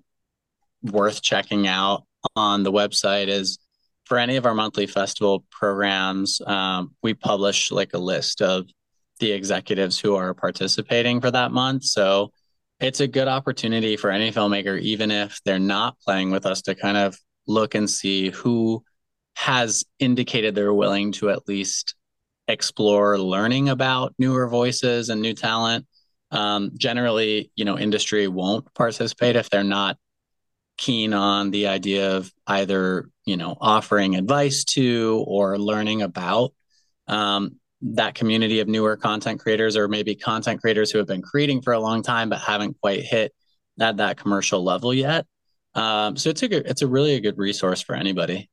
worth 0.84 1.21
checking 1.21 1.65
out 1.65 2.03
on 2.36 2.63
the 2.63 2.71
website 2.73 3.30
is 3.30 3.58
for 4.08 4.17
any 4.17 4.38
of 4.38 4.46
our 4.46 4.54
monthly 4.54 4.88
festival 4.88 5.46
programs, 5.52 6.41
um, 6.48 6.96
we 7.04 7.13
publish 7.13 7.72
like 7.72 7.93
a 7.93 7.98
list 7.98 8.41
of 8.41 8.65
the 9.20 9.32
executives 9.32 10.00
who 10.00 10.15
are 10.15 10.34
participating 10.34 11.20
for 11.20 11.30
that 11.32 11.52
month. 11.52 11.84
So 11.84 12.32
it's 12.80 13.00
a 13.00 13.08
good 13.08 13.28
opportunity 13.28 13.98
for 13.98 14.10
any 14.10 14.32
filmmaker, 14.32 14.80
even 14.80 15.12
if 15.12 15.39
they're 15.43 15.60
not 15.60 16.00
playing 16.00 16.32
with 16.32 16.46
us, 16.46 16.62
to 16.63 16.76
kind 16.76 16.98
of 16.98 17.17
look 17.48 17.76
and 17.76 17.89
see 17.89 18.30
who 18.30 18.84
has 19.36 19.84
indicated 20.00 20.56
they're 20.56 20.74
willing 20.74 21.12
to 21.13 21.30
at 21.30 21.48
least 21.48 21.96
explore 22.48 23.20
learning 23.20 23.70
about 23.70 24.13
newer 24.17 24.48
voices 24.48 25.10
and 25.10 25.22
new 25.22 25.34
talent. 25.34 25.86
Um, 26.32 26.72
generally, 26.78 27.52
you 27.56 27.65
know, 27.65 27.78
industry 27.78 28.28
won't 28.28 28.74
participate 28.74 29.36
if 29.36 29.50
they're 29.50 29.63
not 29.63 29.98
keen 30.77 31.13
on 31.13 31.51
the 31.51 31.67
idea 31.67 32.15
of 32.15 32.31
either 32.47 33.09
you 33.25 33.37
know 33.37 33.57
offering 33.59 34.15
advice 34.15 34.63
to 34.63 35.23
or 35.27 35.57
learning 35.57 36.01
about 36.01 36.53
um, 37.07 37.59
that 37.81 38.15
community 38.15 38.59
of 38.59 38.67
newer 38.67 38.97
content 38.97 39.39
creators 39.39 39.75
or 39.75 39.87
maybe 39.87 40.15
content 40.15 40.61
creators 40.61 40.91
who 40.91 40.97
have 40.97 41.07
been 41.07 41.21
creating 41.21 41.61
for 41.61 41.73
a 41.73 41.79
long 41.79 42.01
time 42.01 42.29
but 42.29 42.39
haven't 42.39 42.79
quite 42.81 43.03
hit 43.03 43.33
at 43.79 43.97
that 43.97 44.17
commercial 44.17 44.63
level 44.63 44.93
yet. 44.93 45.25
Um, 45.75 46.15
so 46.17 46.29
it's 46.29 46.41
a 46.41 46.47
good 46.47 46.65
it's 46.65 46.81
a 46.81 46.87
really 46.87 47.15
a 47.15 47.19
good 47.19 47.37
resource 47.37 47.81
for 47.81 47.95
anybody. 47.95 48.49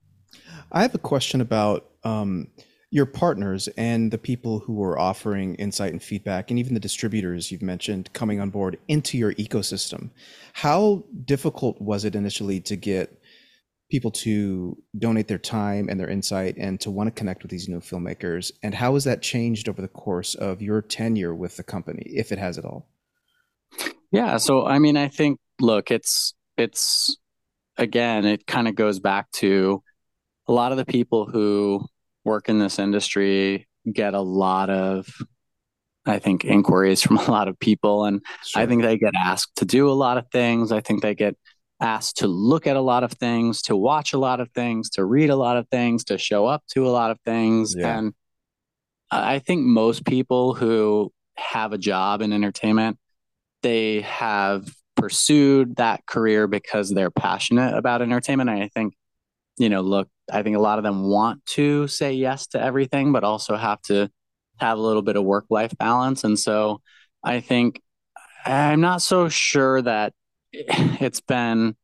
I 0.70 0.82
have 0.82 0.94
a 0.94 0.98
question 0.98 1.40
about 1.40 1.88
um, 2.02 2.48
your 2.94 3.06
partners 3.06 3.66
and 3.76 4.12
the 4.12 4.18
people 4.18 4.60
who 4.60 4.80
are 4.80 4.96
offering 4.96 5.56
insight 5.56 5.90
and 5.90 6.00
feedback 6.00 6.48
and 6.48 6.60
even 6.60 6.74
the 6.74 6.80
distributors 6.80 7.50
you've 7.50 7.60
mentioned 7.60 8.08
coming 8.12 8.40
on 8.40 8.50
board 8.50 8.78
into 8.86 9.18
your 9.18 9.34
ecosystem. 9.34 10.10
How 10.52 11.02
difficult 11.24 11.80
was 11.80 12.04
it 12.04 12.14
initially 12.14 12.60
to 12.60 12.76
get 12.76 13.20
people 13.90 14.12
to 14.12 14.78
donate 14.96 15.26
their 15.26 15.38
time 15.38 15.88
and 15.88 15.98
their 15.98 16.08
insight 16.08 16.56
and 16.56 16.80
to 16.82 16.90
want 16.92 17.08
to 17.08 17.10
connect 17.10 17.42
with 17.42 17.50
these 17.50 17.68
new 17.68 17.80
filmmakers? 17.80 18.52
And 18.62 18.72
how 18.72 18.94
has 18.94 19.02
that 19.02 19.22
changed 19.22 19.68
over 19.68 19.82
the 19.82 19.88
course 19.88 20.36
of 20.36 20.62
your 20.62 20.80
tenure 20.80 21.34
with 21.34 21.56
the 21.56 21.64
company 21.64 22.04
if 22.06 22.30
it 22.30 22.38
has 22.38 22.58
at 22.58 22.64
all? 22.64 22.86
Yeah 24.12 24.36
so 24.36 24.66
i 24.66 24.78
mean 24.78 24.96
i 24.96 25.08
think 25.08 25.40
look 25.60 25.90
it's 25.90 26.32
it's 26.56 27.18
again 27.76 28.24
it 28.24 28.46
kind 28.46 28.68
of 28.68 28.76
goes 28.76 29.00
back 29.00 29.28
to 29.32 29.82
a 30.46 30.52
lot 30.52 30.70
of 30.70 30.78
the 30.78 30.84
people 30.84 31.26
who 31.26 31.84
work 32.24 32.48
in 32.48 32.58
this 32.58 32.78
industry 32.78 33.68
get 33.92 34.14
a 34.14 34.20
lot 34.20 34.70
of 34.70 35.06
I 36.06 36.18
think 36.18 36.44
inquiries 36.44 37.02
from 37.02 37.16
a 37.18 37.30
lot 37.30 37.48
of 37.48 37.58
people 37.58 38.04
and 38.04 38.20
sure. 38.44 38.62
I 38.62 38.66
think 38.66 38.82
they 38.82 38.98
get 38.98 39.14
asked 39.16 39.56
to 39.56 39.64
do 39.64 39.90
a 39.90 39.92
lot 39.92 40.18
of 40.18 40.26
things. 40.30 40.72
I 40.72 40.80
think 40.80 41.02
they 41.02 41.14
get 41.14 41.36
asked 41.80 42.18
to 42.18 42.26
look 42.26 42.66
at 42.66 42.76
a 42.76 42.80
lot 42.80 43.04
of 43.04 43.12
things, 43.12 43.62
to 43.62 43.76
watch 43.76 44.12
a 44.12 44.18
lot 44.18 44.40
of 44.40 44.50
things, 44.52 44.90
to 44.90 45.04
read 45.04 45.30
a 45.30 45.36
lot 45.36 45.56
of 45.56 45.68
things, 45.68 46.04
to 46.04 46.18
show 46.18 46.46
up 46.46 46.62
to 46.68 46.86
a 46.86 46.90
lot 46.90 47.10
of 47.10 47.18
things 47.24 47.74
yeah. 47.76 47.98
and 47.98 48.14
I 49.10 49.38
think 49.38 49.62
most 49.62 50.04
people 50.04 50.54
who 50.54 51.12
have 51.36 51.72
a 51.72 51.78
job 51.78 52.20
in 52.20 52.32
entertainment 52.32 52.98
they 53.64 54.02
have 54.02 54.68
pursued 54.94 55.76
that 55.76 56.06
career 56.06 56.46
because 56.46 56.90
they're 56.90 57.10
passionate 57.10 57.76
about 57.76 58.02
entertainment. 58.02 58.50
And 58.50 58.62
I 58.62 58.68
think 58.68 58.94
you 59.56 59.68
know, 59.68 59.80
look, 59.80 60.08
I 60.32 60.42
think 60.42 60.56
a 60.56 60.60
lot 60.60 60.78
of 60.78 60.84
them 60.84 61.04
want 61.04 61.44
to 61.46 61.86
say 61.88 62.12
yes 62.12 62.46
to 62.48 62.62
everything, 62.62 63.12
but 63.12 63.24
also 63.24 63.56
have 63.56 63.80
to 63.82 64.10
have 64.58 64.78
a 64.78 64.80
little 64.80 65.02
bit 65.02 65.16
of 65.16 65.24
work 65.24 65.46
life 65.50 65.76
balance. 65.78 66.24
And 66.24 66.38
so 66.38 66.80
I 67.22 67.40
think 67.40 67.80
I'm 68.44 68.80
not 68.80 69.02
so 69.02 69.28
sure 69.28 69.82
that 69.82 70.12
it's 70.52 71.20
been 71.20 71.76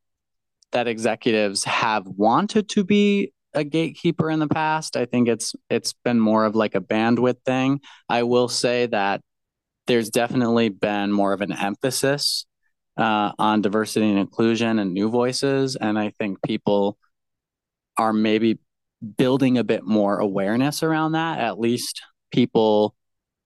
that 0.71 0.87
executives 0.87 1.63
have 1.65 2.07
wanted 2.07 2.69
to 2.69 2.83
be 2.83 3.33
a 3.53 3.63
gatekeeper 3.63 4.29
in 4.29 4.39
the 4.39 4.47
past. 4.47 4.95
I 4.95 5.05
think 5.05 5.27
it's 5.27 5.53
it's 5.69 5.93
been 6.05 6.19
more 6.19 6.45
of 6.45 6.55
like 6.55 6.75
a 6.75 6.81
bandwidth 6.81 7.43
thing. 7.45 7.81
I 8.07 8.23
will 8.23 8.47
say 8.47 8.85
that 8.87 9.21
there's 9.87 10.09
definitely 10.09 10.69
been 10.69 11.11
more 11.11 11.33
of 11.33 11.41
an 11.41 11.51
emphasis 11.51 12.45
uh, 12.95 13.33
on 13.37 13.61
diversity 13.61 14.09
and 14.09 14.19
inclusion 14.19 14.79
and 14.79 14.93
new 14.93 15.09
voices, 15.09 15.75
and 15.75 15.99
I 15.99 16.13
think 16.19 16.41
people 16.41 16.97
are 18.01 18.13
maybe 18.13 18.59
building 19.17 19.57
a 19.57 19.63
bit 19.63 19.83
more 19.83 20.17
awareness 20.19 20.83
around 20.83 21.13
that. 21.13 21.39
At 21.39 21.59
least 21.59 22.01
people 22.31 22.95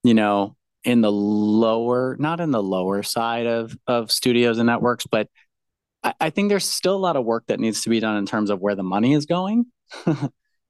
you 0.03 0.13
know 0.13 0.55
in 0.83 1.01
the 1.01 1.11
lower 1.11 2.15
not 2.19 2.39
in 2.39 2.51
the 2.51 2.63
lower 2.63 3.03
side 3.03 3.47
of 3.47 3.75
of 3.87 4.11
studios 4.11 4.59
and 4.59 4.67
networks 4.67 5.05
but 5.07 5.27
I, 6.03 6.13
I 6.21 6.29
think 6.29 6.49
there's 6.49 6.65
still 6.69 6.95
a 6.95 6.97
lot 6.97 7.15
of 7.15 7.25
work 7.25 7.47
that 7.47 7.59
needs 7.59 7.81
to 7.81 7.89
be 7.89 7.99
done 7.99 8.17
in 8.17 8.25
terms 8.25 8.49
of 8.51 8.59
where 8.61 8.75
the 8.75 8.83
money 8.83 9.13
is 9.13 9.25
going. 9.25 9.65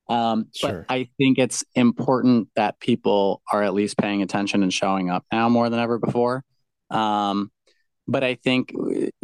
Um, 0.08 0.50
sure. 0.54 0.86
but 0.88 0.94
i 0.94 1.10
think 1.18 1.40
it's 1.40 1.64
important 1.74 2.50
that 2.56 2.80
people 2.80 3.42
are 3.52 3.64
at 3.64 3.74
least 3.74 3.98
paying 3.98 4.22
attention 4.22 4.62
and 4.62 4.72
showing 4.72 5.10
up 5.10 5.26
now 5.32 5.50
more 5.50 5.68
than 5.68 5.80
ever 5.80 5.98
before. 5.98 6.44
Um, 6.92 7.50
but 8.08 8.24
i 8.24 8.36
think 8.36 8.72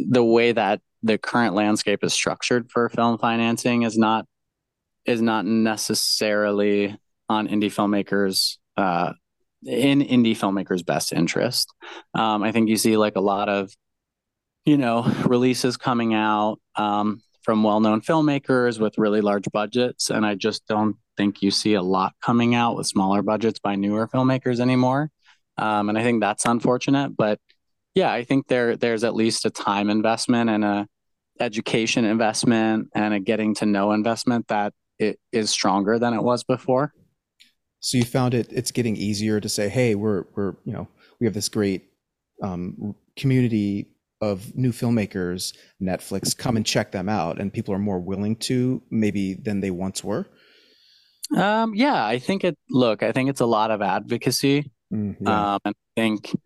the 0.00 0.24
way 0.24 0.50
that 0.50 0.80
the 1.04 1.18
current 1.18 1.54
landscape 1.54 2.02
is 2.02 2.12
structured 2.12 2.68
for 2.68 2.88
film 2.88 3.16
financing 3.18 3.82
is 3.82 3.96
not 3.96 4.26
is 5.04 5.20
not 5.20 5.44
necessarily 5.44 6.96
on 7.28 7.48
indie 7.48 7.64
filmmakers 7.64 8.58
uh, 8.76 9.12
in 9.64 10.00
indie 10.00 10.36
filmmakers' 10.36 10.84
best 10.84 11.12
interest. 11.12 11.72
Um, 12.14 12.42
I 12.42 12.52
think 12.52 12.68
you 12.68 12.76
see 12.76 12.96
like 12.96 13.16
a 13.16 13.20
lot 13.20 13.48
of, 13.48 13.70
you 14.64 14.76
know, 14.76 15.02
releases 15.26 15.76
coming 15.76 16.14
out 16.14 16.58
um, 16.76 17.22
from 17.42 17.62
well-known 17.62 18.00
filmmakers 18.00 18.78
with 18.78 18.98
really 18.98 19.20
large 19.20 19.46
budgets, 19.52 20.10
and 20.10 20.24
I 20.24 20.34
just 20.34 20.66
don't 20.66 20.96
think 21.16 21.42
you 21.42 21.50
see 21.50 21.74
a 21.74 21.82
lot 21.82 22.12
coming 22.22 22.54
out 22.54 22.76
with 22.76 22.86
smaller 22.86 23.22
budgets 23.22 23.58
by 23.58 23.76
newer 23.76 24.08
filmmakers 24.08 24.60
anymore. 24.60 25.10
Um, 25.58 25.88
and 25.88 25.98
I 25.98 26.02
think 26.02 26.20
that's 26.20 26.46
unfortunate. 26.46 27.16
But 27.16 27.38
yeah, 27.94 28.10
I 28.10 28.24
think 28.24 28.46
there 28.46 28.76
there's 28.76 29.04
at 29.04 29.14
least 29.14 29.44
a 29.44 29.50
time 29.50 29.90
investment 29.90 30.48
and 30.48 30.64
a 30.64 30.88
education 31.40 32.04
investment 32.04 32.88
and 32.94 33.12
a 33.14 33.20
getting 33.20 33.54
to 33.56 33.66
know 33.66 33.92
investment 33.92 34.48
that 34.48 34.72
it 35.02 35.18
is 35.32 35.50
stronger 35.50 35.98
than 35.98 36.14
it 36.14 36.22
was 36.22 36.44
before. 36.44 36.94
So 37.80 37.98
you 37.98 38.04
found 38.04 38.32
it 38.32 38.52
it's 38.52 38.70
getting 38.70 38.96
easier 38.96 39.40
to 39.40 39.48
say, 39.48 39.68
hey, 39.68 39.94
we're 39.94 40.24
we're 40.36 40.54
you 40.64 40.72
know 40.72 40.88
we 41.20 41.26
have 41.26 41.34
this 41.34 41.48
great 41.48 41.90
um, 42.42 42.94
community 43.16 43.88
of 44.20 44.54
new 44.56 44.70
filmmakers, 44.70 45.54
Netflix, 45.82 46.36
come 46.36 46.56
and 46.56 46.64
check 46.64 46.92
them 46.92 47.08
out, 47.08 47.40
and 47.40 47.52
people 47.52 47.74
are 47.74 47.78
more 47.78 47.98
willing 47.98 48.36
to 48.36 48.80
maybe 48.90 49.34
than 49.34 49.60
they 49.60 49.72
once 49.72 50.04
were. 50.04 50.26
Um, 51.36 51.74
yeah, 51.74 52.06
I 52.06 52.18
think 52.18 52.44
it. 52.44 52.56
Look, 52.70 53.02
I 53.02 53.10
think 53.10 53.30
it's 53.30 53.40
a 53.40 53.46
lot 53.46 53.70
of 53.72 53.82
advocacy, 53.82 54.70
mm, 54.92 55.16
yeah. 55.20 55.54
um, 55.54 55.60
I 55.64 55.72
think 55.96 56.36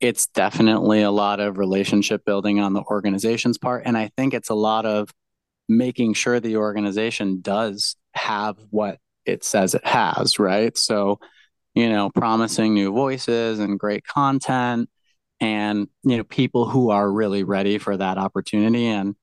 it's 0.00 0.26
definitely 0.26 1.02
a 1.02 1.12
lot 1.12 1.38
of 1.38 1.58
relationship 1.58 2.24
building 2.24 2.58
on 2.58 2.72
the 2.72 2.82
organization's 2.82 3.56
part, 3.56 3.84
and 3.86 3.96
I 3.96 4.10
think 4.16 4.34
it's 4.34 4.50
a 4.50 4.54
lot 4.54 4.84
of 4.84 5.10
making 5.76 6.14
sure 6.14 6.40
the 6.40 6.56
organization 6.56 7.40
does 7.40 7.96
have 8.14 8.56
what 8.70 8.98
it 9.24 9.44
says 9.44 9.74
it 9.74 9.86
has, 9.86 10.38
right? 10.38 10.76
So, 10.76 11.18
you 11.74 11.88
know, 11.88 12.10
promising 12.10 12.74
new 12.74 12.92
voices 12.92 13.58
and 13.58 13.78
great 13.78 14.06
content 14.06 14.88
and, 15.40 15.88
you 16.04 16.16
know, 16.16 16.24
people 16.24 16.68
who 16.68 16.90
are 16.90 17.10
really 17.10 17.44
ready 17.44 17.78
for 17.78 17.96
that 17.96 18.18
opportunity. 18.18 18.86
And 18.86 19.16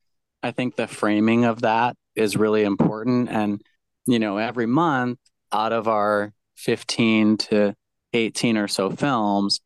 I 0.44 0.52
think 0.52 0.76
the 0.76 0.88
framing 0.88 1.46
of 1.46 1.62
that 1.62 1.96
is 2.16 2.38
really 2.38 2.64
important. 2.64 3.30
And, 3.30 3.62
you 4.06 4.20
know, 4.20 4.38
every 4.38 4.66
month 4.66 5.20
out 5.52 5.74
of 5.74 5.88
our 5.88 6.34
15 6.58 7.38
to 7.38 7.76
18 8.14 8.58
or 8.58 8.68
so 8.68 8.90
films, 8.90 9.62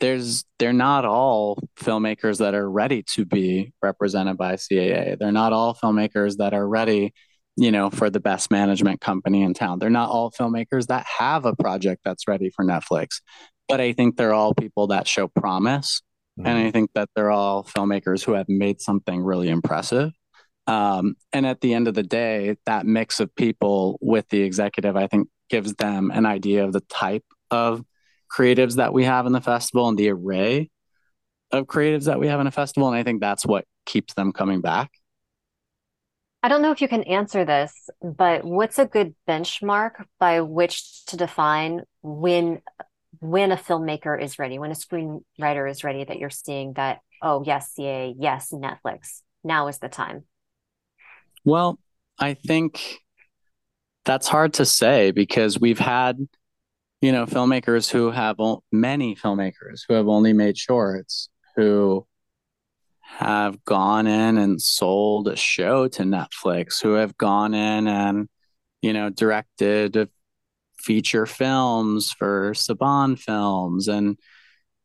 there's 0.00 0.44
they're 0.58 0.72
not 0.72 1.04
all 1.04 1.58
filmmakers 1.78 2.38
that 2.38 2.54
are 2.54 2.70
ready 2.70 3.02
to 3.14 3.24
be 3.24 3.72
represented 3.82 4.36
by 4.36 4.54
CAA. 4.54 5.18
They're 5.18 5.32
not 5.32 5.52
all 5.52 5.74
filmmakers 5.74 6.36
that 6.36 6.54
are 6.54 6.66
ready, 6.66 7.12
you 7.56 7.70
know, 7.70 7.90
for 7.90 8.10
the 8.10 8.20
best 8.20 8.50
management 8.50 9.00
company 9.00 9.42
in 9.42 9.54
town. 9.54 9.78
They're 9.78 9.90
not 9.90 10.10
all 10.10 10.30
filmmakers 10.30 10.86
that 10.88 11.06
have 11.18 11.46
a 11.46 11.54
project 11.54 12.02
that's 12.04 12.28
ready 12.28 12.50
for 12.50 12.64
Netflix. 12.64 13.20
But 13.68 13.80
I 13.80 13.92
think 13.92 14.16
they're 14.16 14.34
all 14.34 14.54
people 14.54 14.88
that 14.88 15.08
show 15.08 15.28
promise. 15.28 16.02
Mm-hmm. 16.38 16.46
And 16.46 16.58
I 16.58 16.70
think 16.70 16.90
that 16.94 17.08
they're 17.16 17.30
all 17.30 17.64
filmmakers 17.64 18.24
who 18.24 18.32
have 18.32 18.48
made 18.48 18.80
something 18.80 19.22
really 19.22 19.48
impressive. 19.48 20.12
Um, 20.66 21.14
and 21.32 21.46
at 21.46 21.60
the 21.60 21.74
end 21.74 21.88
of 21.88 21.94
the 21.94 22.02
day, 22.02 22.56
that 22.66 22.86
mix 22.86 23.20
of 23.20 23.34
people 23.34 23.98
with 24.00 24.28
the 24.28 24.42
executive, 24.42 24.96
I 24.96 25.06
think, 25.06 25.28
gives 25.48 25.74
them 25.74 26.10
an 26.10 26.26
idea 26.26 26.64
of 26.64 26.72
the 26.72 26.80
type 26.80 27.24
of 27.50 27.84
creatives 28.30 28.76
that 28.76 28.92
we 28.92 29.04
have 29.04 29.26
in 29.26 29.32
the 29.32 29.40
festival 29.40 29.88
and 29.88 29.98
the 29.98 30.10
array 30.10 30.70
of 31.52 31.66
creatives 31.66 32.04
that 32.04 32.18
we 32.18 32.28
have 32.28 32.40
in 32.40 32.46
a 32.46 32.52
festival. 32.52 32.88
And 32.88 32.96
I 32.96 33.02
think 33.02 33.20
that's 33.20 33.46
what 33.46 33.64
keeps 33.84 34.14
them 34.14 34.32
coming 34.32 34.60
back. 34.60 34.90
I 36.42 36.48
don't 36.48 36.62
know 36.62 36.70
if 36.70 36.80
you 36.80 36.88
can 36.88 37.02
answer 37.04 37.44
this, 37.44 37.72
but 38.00 38.44
what's 38.44 38.78
a 38.78 38.86
good 38.86 39.14
benchmark 39.28 40.04
by 40.20 40.42
which 40.42 41.04
to 41.06 41.16
define 41.16 41.82
when 42.02 42.60
when 43.20 43.50
a 43.50 43.56
filmmaker 43.56 44.20
is 44.20 44.38
ready, 44.38 44.58
when 44.58 44.70
a 44.70 44.74
screenwriter 44.74 45.70
is 45.70 45.82
ready 45.84 46.04
that 46.04 46.18
you're 46.18 46.30
seeing 46.30 46.74
that, 46.74 47.00
oh 47.22 47.42
yes, 47.44 47.72
CA, 47.74 48.14
yes, 48.16 48.50
Netflix, 48.52 49.22
now 49.42 49.68
is 49.68 49.78
the 49.78 49.88
time? 49.88 50.24
Well, 51.44 51.78
I 52.18 52.34
think 52.34 52.98
that's 54.04 54.28
hard 54.28 54.54
to 54.54 54.64
say 54.64 55.10
because 55.10 55.58
we've 55.58 55.78
had, 55.78 56.28
you 57.00 57.12
know, 57.12 57.26
filmmakers 57.26 57.90
who 57.90 58.10
have 58.10 58.36
many 58.72 59.14
filmmakers 59.14 59.82
who 59.86 59.94
have 59.94 60.08
only 60.08 60.32
made 60.32 60.56
shorts 60.56 61.28
who 61.56 62.06
have 63.02 63.64
gone 63.64 64.06
in 64.06 64.36
and 64.36 64.60
sold 64.60 65.28
a 65.28 65.36
show 65.36 65.88
to 65.88 66.02
Netflix, 66.02 66.82
who 66.82 66.94
have 66.94 67.16
gone 67.16 67.54
in 67.54 67.86
and, 67.86 68.28
you 68.82 68.92
know, 68.92 69.10
directed 69.10 70.08
feature 70.78 71.26
films 71.26 72.12
for 72.12 72.52
Saban 72.52 73.18
Films 73.18 73.88
and 73.88 74.18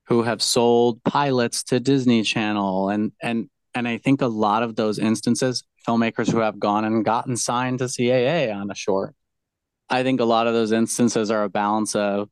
who 0.08 0.24
have 0.24 0.41
sold 0.41 1.04
pilots 1.04 1.63
to 1.63 1.80
Disney 1.80 2.24
Channel 2.24 2.89
and 2.89 3.12
and 3.21 3.50
and 3.74 3.88
I 3.88 3.97
think 3.97 4.21
a 4.21 4.28
lot 4.28 4.63
of 4.63 4.76
those 4.76 5.00
instances 5.00 5.63
filmmakers 5.88 6.32
who 6.32 6.39
have 6.39 6.60
gone 6.60 6.86
and 6.86 7.04
gotten 7.04 7.38
signed 7.38 7.80
to 7.80 7.86
CAA 7.86 8.54
on 8.54 8.69
a 8.69 8.76
short. 8.76 9.15
I 9.91 10.04
think 10.04 10.21
a 10.21 10.25
lot 10.25 10.47
of 10.47 10.54
those 10.54 10.71
instances 10.71 11.30
are 11.30 11.43
a 11.43 11.49
balance 11.49 11.95
of, 11.95 12.30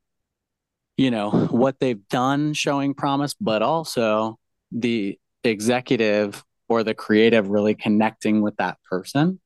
you 0.96 1.12
know, 1.12 1.30
what 1.30 1.80
they've 1.80 2.08
done 2.08 2.54
showing 2.54 2.94
promise, 2.94 3.36
but 3.40 3.62
also 3.62 4.40
the 4.72 5.20
executive 5.44 6.44
or 6.70 6.84
the 6.84 6.94
creative 6.94 7.50
really 7.50 7.76
connecting 7.76 8.42
with 8.42 8.56
that 8.58 8.78
person, 8.90 9.42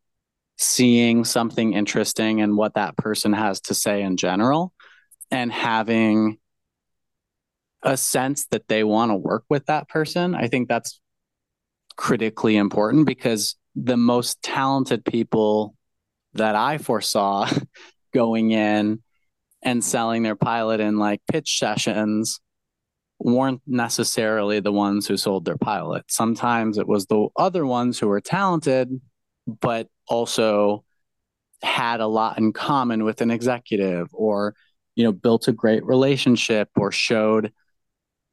seeing 0.58 1.26
something 1.26 1.74
interesting 1.74 2.40
and 2.40 2.52
in 2.52 2.56
what 2.56 2.76
that 2.76 2.96
person 2.98 3.34
has 3.34 3.60
to 3.62 3.74
say 3.74 4.04
in 4.04 4.16
general, 4.16 4.74
and 5.32 5.52
having 5.52 6.38
a 7.82 7.98
sense 7.98 8.46
that 8.52 8.68
they 8.68 8.84
want 8.84 9.10
to 9.10 9.16
work 9.16 9.44
with 9.50 9.66
that 9.66 9.90
person. 9.90 10.36
I 10.36 10.48
think 10.48 10.70
that's 10.70 11.02
critically 11.96 12.58
important 12.58 13.06
because 13.06 13.56
the 13.76 13.98
most 13.98 14.42
talented 14.44 15.04
people 15.04 15.76
that 16.34 16.56
I 16.56 16.78
foresaw 16.78 17.50
going 18.14 18.52
in 18.52 19.02
and 19.62 19.84
selling 19.84 20.24
their 20.24 20.36
pilot 20.36 20.80
in 20.80 20.98
like 20.98 21.22
pitch 21.32 21.58
sessions 21.60 22.40
weren't 23.20 23.62
necessarily 23.66 24.60
the 24.60 24.72
ones 24.72 25.08
who 25.08 25.16
sold 25.18 25.46
their 25.46 25.58
pilot. 25.58 26.04
Sometimes 26.08 26.78
it 26.78 26.88
was 26.88 27.06
the 27.06 27.28
other 27.38 27.66
ones 27.66 28.00
who 28.00 28.08
were 28.08 28.22
talented, 28.22 28.90
but 29.62 29.88
also 30.08 30.84
had 31.62 32.02
a 32.02 32.08
lot 32.08 32.38
in 32.38 32.52
common 32.52 33.06
with 33.06 33.22
an 33.22 33.32
executive 33.32 34.08
or, 34.12 34.56
you 34.96 35.04
know, 35.04 35.14
built 35.14 35.48
a 35.48 35.54
great 35.54 35.86
relationship 35.86 36.70
or 36.76 36.92
showed 36.92 37.52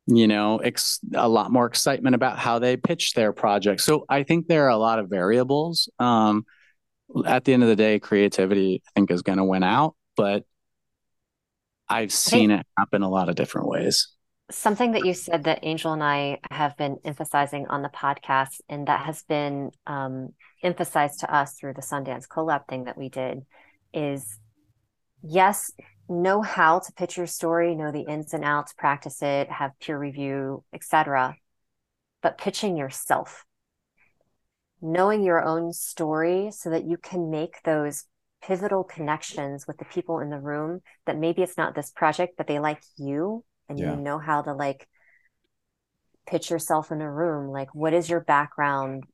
you 0.07 0.27
know, 0.27 0.59
ex- 0.59 0.99
a 1.15 1.29
lot 1.29 1.53
more 1.53 1.67
excitement 1.67 2.15
about 2.15 2.39
how 2.39 2.59
they 2.59 2.77
pitch 2.77 3.15
their 3.15 3.33
project. 3.33 3.81
So 3.81 4.05
I 4.09 4.25
think 4.25 4.49
there 4.49 4.67
are 4.67 4.71
a 4.71 4.77
lot 4.77 4.99
of 4.99 5.09
variables. 5.09 5.89
Um, 5.99 6.47
at 7.27 7.45
the 7.45 7.53
end 7.53 7.63
of 7.63 7.69
the 7.69 7.77
day, 7.77 7.99
creativity 7.99 8.83
I 8.87 8.91
think 8.95 9.11
is 9.11 9.23
going 9.23 9.39
to 9.39 9.45
win 9.45 9.63
out, 9.63 9.95
but 10.17 10.45
I've 11.89 12.13
seen 12.13 12.53
it 12.53 12.65
happen 12.79 13.03
a 13.03 13.11
lot 13.11 13.29
of 13.29 13.35
different 13.35 13.69
ways. 13.69 14.09
Something 14.51 14.93
that 14.93 15.05
you 15.05 15.15
said 15.15 15.45
that 15.45 15.61
Angel 15.63 15.93
and 15.93 16.03
I 16.03 16.39
have 16.51 16.77
been 16.77 16.99
emphasizing 17.05 17.67
on 17.69 17.83
the 17.83 17.89
podcast, 17.89 18.61
and 18.69 18.87
that 18.87 19.05
has 19.07 19.23
been 19.25 19.71
um, 19.87 20.31
emphasized 20.63 21.21
to 21.21 21.35
us 21.35 21.55
through 21.55 21.75
the 21.75 21.83
Sundance 21.83 22.27
collab 22.29 22.67
thing 22.69 22.85
that 22.85 22.99
we 22.99 23.09
did, 23.09 23.43
is 23.93 24.39
yes, 25.23 25.73
know 26.09 26.43
how 26.43 26.81
to 26.81 26.93
pitch 26.93 27.17
your 27.17 27.27
story, 27.27 27.75
know 27.75 27.93
the 27.93 28.07
ins 28.09 28.35
and 28.35 28.45
outs, 28.45 28.73
practice 28.73 29.23
it, 29.23 29.51
have 29.51 29.79
peer 29.81 29.99
review, 29.99 30.65
etc. 30.73 31.37
But 32.23 32.39
pitching 32.39 32.77
yourself, 32.77 33.45
knowing 34.81 35.23
your 35.23 35.43
own 35.43 35.73
story 35.73 36.51
so 36.53 36.71
that 36.71 36.85
you 36.85 36.97
can 36.97 37.31
make 37.31 37.63
those 37.65 38.05
pivotal 38.43 38.85
connections 38.85 39.67
with 39.67 39.77
the 39.79 39.85
people 39.85 40.21
in 40.21 40.31
the 40.31 40.39
room 40.39 40.81
that 41.07 41.19
maybe 41.19 41.43
it's 41.43 41.59
not 41.59 41.75
this 41.75 41.91
project, 41.91 42.35
but 42.37 42.47
they 42.47 42.59
like 42.59 42.83
you 42.97 43.45
and 43.69 43.79
yeah. 43.79 43.91
you 43.91 43.97
know 43.97 44.19
how 44.19 44.43
to 44.43 44.53
like 44.53 44.89
pitch 46.27 46.51
yourself 46.51 46.91
in 46.91 47.01
a 47.01 47.11
room. 47.11 47.51
Like, 47.51 47.75
what 47.75 47.93
is 47.93 48.09
your 48.09 48.21
background? 48.21 49.05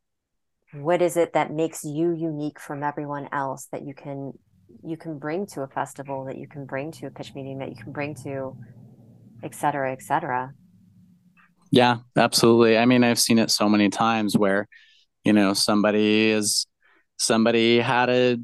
What 0.72 1.02
is 1.02 1.16
it 1.16 1.32
that 1.32 1.52
makes 1.52 1.84
you 1.84 2.12
unique 2.12 2.60
from 2.60 2.82
everyone 2.82 3.28
else 3.32 3.66
that 3.72 3.82
you 3.84 3.94
can 3.94 4.32
you 4.84 4.96
can 4.96 5.18
bring 5.18 5.46
to 5.46 5.62
a 5.62 5.68
festival 5.68 6.24
that 6.24 6.36
you 6.36 6.48
can 6.48 6.66
bring 6.66 6.92
to 6.92 7.06
a 7.06 7.10
pitch 7.10 7.34
meeting 7.34 7.58
that 7.58 7.70
you 7.70 7.76
can 7.76 7.92
bring 7.92 8.14
to 8.14 8.56
et 9.42 9.54
cetera 9.54 9.92
et 9.92 10.02
cetera 10.02 10.52
yeah 11.70 11.98
absolutely 12.16 12.76
i 12.76 12.84
mean 12.84 13.04
i've 13.04 13.18
seen 13.18 13.38
it 13.38 13.50
so 13.50 13.68
many 13.68 13.88
times 13.88 14.36
where 14.36 14.68
you 15.26 15.32
know 15.32 15.52
somebody 15.52 16.30
is 16.30 16.66
somebody 17.18 17.78
had 17.78 18.08
a 18.08 18.38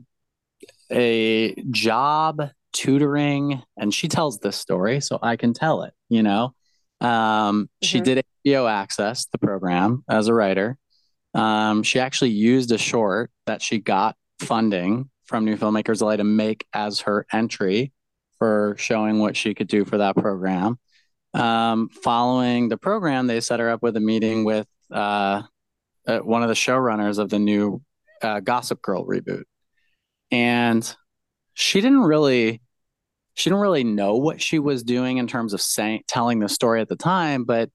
a 0.91 1.55
job 1.71 2.51
tutoring 2.73 3.63
and 3.77 3.95
she 3.95 4.09
tells 4.09 4.39
this 4.39 4.57
story 4.57 5.01
so 5.01 5.19
i 5.23 5.37
can 5.37 5.53
tell 5.55 5.83
it 5.83 5.95
you 6.09 6.23
know 6.23 6.55
um, 7.01 7.09
mm-hmm. 7.65 7.67
she 7.83 8.01
did 8.01 8.25
HBO 8.47 8.71
access 8.71 9.27
the 9.27 9.39
program 9.39 10.05
as 10.09 10.29
a 10.29 10.35
writer 10.35 10.79
um, 11.35 11.83
she 11.83 11.99
actually 11.99 12.31
used 12.31 12.71
a 12.73 12.79
short 12.79 13.31
that 13.47 13.63
she 13.63 13.79
got 13.79 14.17
funding 14.39 15.09
from 15.25 15.45
New 15.45 15.57
Filmmakers 15.57 16.03
LA 16.03 16.17
to 16.17 16.25
make 16.25 16.67
as 16.73 17.01
her 17.01 17.27
entry 17.33 17.93
for 18.39 18.75
showing 18.79 19.19
what 19.19 19.37
she 19.37 19.55
could 19.55 19.69
do 19.69 19.85
for 19.85 19.99
that 19.99 20.17
program. 20.17 20.79
Um, 21.33 21.89
following 21.89 22.69
the 22.69 22.77
program, 22.77 23.27
they 23.27 23.41
set 23.41 23.61
her 23.61 23.71
up 23.71 23.83
with 23.83 23.97
a 23.97 24.01
meeting 24.01 24.45
with 24.45 24.67
uh, 24.91 25.43
uh, 26.07 26.19
one 26.19 26.43
of 26.43 26.49
the 26.49 26.55
showrunners 26.55 27.19
of 27.19 27.31
the 27.31 27.39
new 27.39 27.83
uh, 28.23 28.41
Gossip 28.41 28.83
Girl 28.83 29.07
reboot, 29.07 29.45
and 30.31 30.95
she 31.55 31.81
didn't 31.81 32.03
really 32.03 32.61
she 33.35 33.49
didn't 33.49 33.63
really 33.63 33.85
know 33.85 34.17
what 34.17 34.43
she 34.43 34.59
was 34.59 34.83
doing 34.83 35.19
in 35.19 35.27
terms 35.27 35.55
of 35.55 35.61
saying 35.61 36.03
telling 36.07 36.39
the 36.39 36.49
story 36.49 36.81
at 36.81 36.89
the 36.89 36.97
time 36.97 37.45
but 37.45 37.71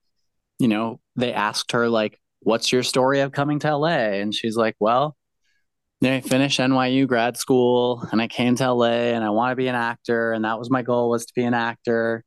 you 0.59 0.67
know 0.67 0.99
they 1.15 1.33
asked 1.33 1.71
her 1.71 1.89
like 1.89 2.19
what's 2.41 2.71
your 2.71 2.83
story 2.83 3.21
of 3.21 3.31
coming 3.31 3.59
to 3.59 3.75
la 3.75 3.87
and 3.87 4.33
she's 4.33 4.55
like 4.55 4.75
well 4.79 5.15
I 6.03 6.21
finished 6.21 6.59
NYU 6.59 7.07
grad 7.07 7.37
school 7.37 8.07
and 8.11 8.21
I 8.21 8.27
came 8.27 8.55
to 8.57 8.71
LA 8.71 9.13
and 9.13 9.23
I 9.23 9.31
want 9.31 9.51
to 9.51 9.55
be 9.55 9.67
an 9.67 9.75
actor. 9.75 10.31
And 10.31 10.45
that 10.45 10.59
was 10.59 10.69
my 10.69 10.83
goal 10.83 11.09
was 11.09 11.25
to 11.25 11.33
be 11.33 11.43
an 11.43 11.55
actor. 11.55 12.23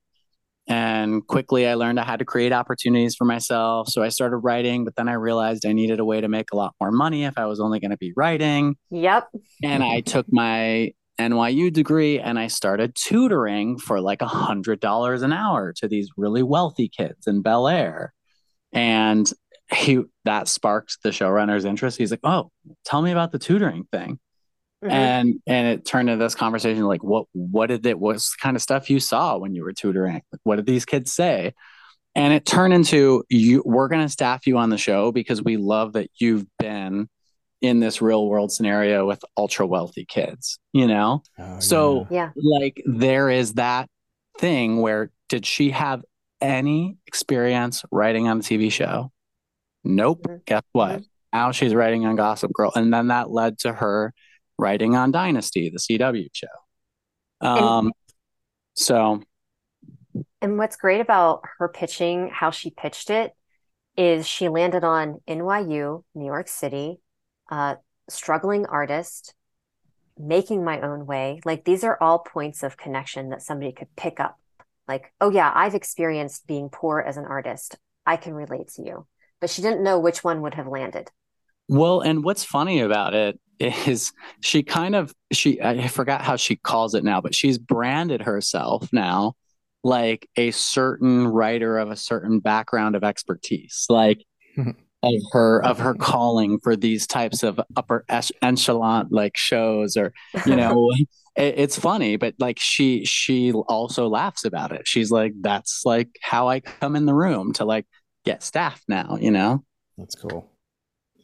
And 0.71 1.27
quickly 1.27 1.67
I 1.67 1.75
learned 1.75 1.99
I 1.99 2.05
had 2.05 2.21
to 2.21 2.25
create 2.25 2.53
opportunities 2.53 3.17
for 3.17 3.25
myself. 3.25 3.89
So 3.89 4.05
I 4.05 4.09
started 4.09 4.37
writing, 4.37 4.85
but 4.85 4.95
then 4.95 5.09
I 5.09 5.15
realized 5.15 5.67
I 5.67 5.73
needed 5.73 5.99
a 5.99 6.05
way 6.05 6.21
to 6.21 6.29
make 6.29 6.53
a 6.53 6.57
lot 6.57 6.77
more 6.81 6.93
money 6.93 7.25
if 7.25 7.37
I 7.37 7.47
was 7.47 7.59
only 7.59 7.81
going 7.81 7.91
to 7.91 7.97
be 7.97 8.13
writing. 8.17 8.77
Yep. 8.91 9.29
And 9.65 9.83
I 9.83 10.01
took 10.01 10.27
my 10.31 10.93
NYU 11.19 11.73
degree 11.73 12.21
and 12.21 12.39
I 12.39 12.47
started 12.47 12.95
tutoring 12.95 13.79
for 13.79 14.01
like 14.01 14.23
a 14.23 14.29
hundred 14.29 14.79
dollars 14.79 15.23
an 15.23 15.33
hour 15.33 15.73
to 15.79 15.89
these 15.89 16.09
really 16.17 16.45
wealthy 16.45 16.89
kids 16.89 17.27
in 17.27 17.43
Bel 17.43 17.67
Air. 17.67 18.15
And 18.73 19.29
he 19.75 20.03
that 20.25 20.47
sparked 20.47 20.99
the 21.03 21.11
showrunner's 21.11 21.65
interest. 21.65 21.99
He's 21.99 22.13
like, 22.13 22.21
"Oh, 22.23 22.51
tell 22.85 23.03
me 23.03 23.11
about 23.11 23.33
the 23.33 23.39
tutoring 23.41 23.87
thing," 23.91 24.21
mm-hmm. 24.83 24.91
and 24.91 25.41
and 25.47 25.69
it 25.69 25.85
turned 25.85 26.09
into 26.09 26.23
this 26.23 26.35
conversation 26.35 26.85
like, 26.85 27.03
"What 27.03 27.27
what 27.33 27.67
did 27.67 27.85
it? 27.87 27.99
What's 27.99 28.35
kind 28.37 28.57
of 28.57 28.63
stuff 28.63 28.91
you 28.91 29.01
saw 29.01 29.39
when 29.39 29.55
you 29.55 29.65
were 29.65 29.73
tutoring? 29.73 30.23
Like, 30.33 30.41
what 30.43 30.57
did 30.57 30.67
these 30.67 30.85
kids 30.85 31.13
say?" 31.13 31.55
And 32.15 32.33
it 32.33 32.45
turned 32.45 32.75
into 32.75 33.25
you. 33.29 33.63
We're 33.65 33.89
going 33.89 34.03
to 34.03 34.09
staff 34.09 34.47
you 34.47 34.59
on 34.59 34.71
the 34.71 34.79
show 34.79 35.13
because 35.13 35.43
we 35.43 35.57
love 35.57 35.93
that 35.93 36.11
you've 36.19 36.47
been 36.59 37.09
in 37.61 37.79
this 37.79 38.01
real 38.01 38.27
world 38.27 38.51
scenario 38.51 39.07
with 39.07 39.23
ultra 39.37 39.67
wealthy 39.67 40.05
kids. 40.05 40.59
You 40.73 40.87
know, 40.87 41.23
oh, 41.39 41.61
so 41.61 42.07
yeah. 42.11 42.31
like 42.37 42.83
there 42.87 43.31
is 43.31 43.55
that 43.55 43.89
thing 44.39 44.81
where 44.81 45.11
did 45.29 45.47
she 45.47 45.71
have 45.71 46.03
any 46.41 46.97
experience 47.07 47.85
writing 47.91 48.29
on 48.29 48.39
a 48.39 48.43
TV 48.43 48.73
show? 48.73 49.13
Nope. 49.85 50.23
Mm-hmm. 50.23 50.37
Guess 50.47 50.63
what? 50.73 50.91
Mm-hmm. 50.91 51.03
Now 51.33 51.53
she's 51.53 51.75
writing 51.75 52.07
on 52.07 52.17
Gossip 52.17 52.53
Girl. 52.53 52.73
And 52.75 52.93
then 52.93 53.09
that 53.09 53.31
led 53.31 53.59
to 53.61 53.73
her 53.73 54.13
writing 54.61 54.95
on 54.95 55.11
Dynasty, 55.11 55.71
the 55.71 55.79
CW 55.79 56.29
show. 56.33 56.47
Um, 57.41 57.87
and, 57.87 57.93
so. 58.75 59.23
And 60.41 60.59
what's 60.59 60.77
great 60.77 61.01
about 61.01 61.43
her 61.59 61.69
pitching, 61.69 62.31
how 62.33 62.51
she 62.51 62.71
pitched 62.71 63.11
it, 63.11 63.33
is 63.97 64.27
she 64.27 64.49
landed 64.49 64.85
on 64.85 65.19
NYU, 65.29 66.05
New 66.15 66.27
York 66.27 66.49
City, 66.49 67.01
uh, 67.51 67.77
struggling 68.09 68.67
artist, 68.67 69.35
making 70.19 70.65
my 70.65 70.81
own 70.81 71.07
way. 71.07 71.41
Like 71.45 71.65
these 71.65 71.85
are 71.85 71.99
all 72.01 72.21
points 72.21 72.63
of 72.63 72.77
connection 72.77 73.31
that 73.31 73.43
somebody 73.43 73.73
could 73.73 73.95
pick 73.97 74.21
up. 74.21 74.39
Like, 74.87 75.13
oh, 75.21 75.31
yeah, 75.31 75.53
I've 75.55 75.75
experienced 75.75 76.47
being 76.47 76.69
poor 76.69 77.01
as 77.01 77.17
an 77.17 77.25
artist. 77.25 77.79
I 78.07 78.17
can 78.17 78.35
relate 78.35 78.69
to 78.77 78.83
you 78.83 79.07
but 79.41 79.51
she 79.51 79.63
didn't 79.63 79.83
know 79.83 79.99
which 79.99 80.23
one 80.23 80.43
would 80.43 80.55
have 80.55 80.69
landed. 80.69 81.11
Well, 81.69 82.01
and 82.01 82.23
what's 82.23 82.45
funny 82.45 82.81
about 82.81 83.15
it 83.15 83.41
is 83.61 84.13
she 84.41 84.63
kind 84.63 84.95
of 84.95 85.15
she 85.33 85.61
I 85.61 85.87
forgot 85.89 86.23
how 86.23 86.37
she 86.37 86.57
calls 86.57 86.95
it 86.95 87.05
now, 87.05 87.21
but 87.21 87.35
she's 87.35 87.59
branded 87.59 88.23
herself 88.23 88.93
now 88.93 89.35
like 89.83 90.29
a 90.37 90.51
certain 90.51 91.27
writer 91.27 91.79
of 91.79 91.91
a 91.91 91.97
certain 91.97 92.41
background 92.41 92.97
of 92.97 93.05
expertise. 93.05 93.87
Like 93.89 94.25
of 95.03 95.15
her 95.33 95.63
of 95.65 95.79
her 95.79 95.95
calling 95.95 96.59
for 96.63 96.77
these 96.77 97.07
types 97.07 97.43
of 97.43 97.59
upper 97.75 98.05
echelon 98.11 99.09
like 99.11 99.35
shows 99.35 99.97
or 99.97 100.13
you 100.45 100.55
know 100.55 100.91
it, 101.37 101.55
it's 101.57 101.79
funny 101.79 102.17
but 102.17 102.35
like 102.39 102.59
she 102.59 103.03
she 103.07 103.53
also 103.53 104.09
laughs 104.09 104.45
about 104.45 104.73
it. 104.73 104.87
She's 104.87 105.11
like 105.11 105.33
that's 105.41 105.83
like 105.85 106.09
how 106.21 106.49
i 106.49 106.61
come 106.61 106.97
in 106.97 107.07
the 107.07 107.15
room 107.15 107.53
to 107.55 107.65
like 107.65 107.87
get 108.25 108.43
staff 108.43 108.83
now 108.89 109.17
you 109.19 109.31
know? 109.31 109.65
That's 109.97 110.15
cool. 110.15 110.51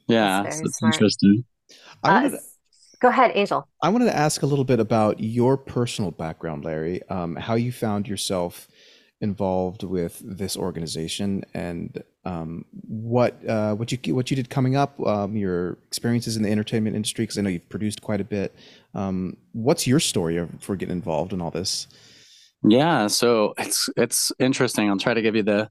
Yeah 0.07 0.43
that's, 0.45 0.61
that's 0.63 0.83
interesting 0.83 1.45
I 2.03 2.13
wanted 2.13 2.31
to, 2.31 2.39
go 3.01 3.09
ahead 3.09 3.33
angel 3.35 3.69
i 3.83 3.89
wanted 3.89 4.07
to 4.07 4.17
ask 4.17 4.43
a 4.43 4.47
little 4.47 4.65
bit 4.65 4.81
about 4.81 5.21
your 5.21 5.57
personal 5.57 6.11
background 6.11 6.65
larry 6.65 7.03
um, 7.11 7.37
how 7.37 7.55
you 7.55 7.71
found 7.71 8.09
yourself 8.09 8.69
involved 9.21 9.83
with 9.83 10.21
this 10.25 10.57
organization 10.57 11.45
and 11.55 12.03
um, 12.25 12.65
what 12.73 13.35
uh, 13.49 13.75
what 13.75 13.93
you 13.93 14.15
what 14.15 14.31
you 14.31 14.37
did 14.37 14.51
coming 14.51 14.77
up, 14.77 14.99
um, 15.07 15.37
your 15.37 15.79
experiences 15.87 16.37
in 16.37 16.43
the 16.43 16.51
entertainment 16.51 16.97
industry, 16.97 17.23
because 17.23 17.39
I 17.39 17.43
know 17.43 17.51
you've 17.51 17.69
produced 17.69 18.03
quite 18.03 18.21
a 18.21 18.25
bit. 18.25 18.55
Um, 18.95 19.37
what's 19.53 19.87
your 19.87 20.01
story 20.01 20.47
for 20.61 20.77
getting 20.77 20.95
involved 20.95 21.33
in 21.33 21.41
all 21.41 21.51
this? 21.51 21.87
Yeah, 22.63 23.07
so 23.07 23.55
it's 23.59 23.89
it's 23.97 24.33
interesting. 24.39 24.91
I'll 24.91 24.99
try 24.99 25.15
to 25.15 25.23
give 25.23 25.37
you 25.37 25.45
the 25.45 25.71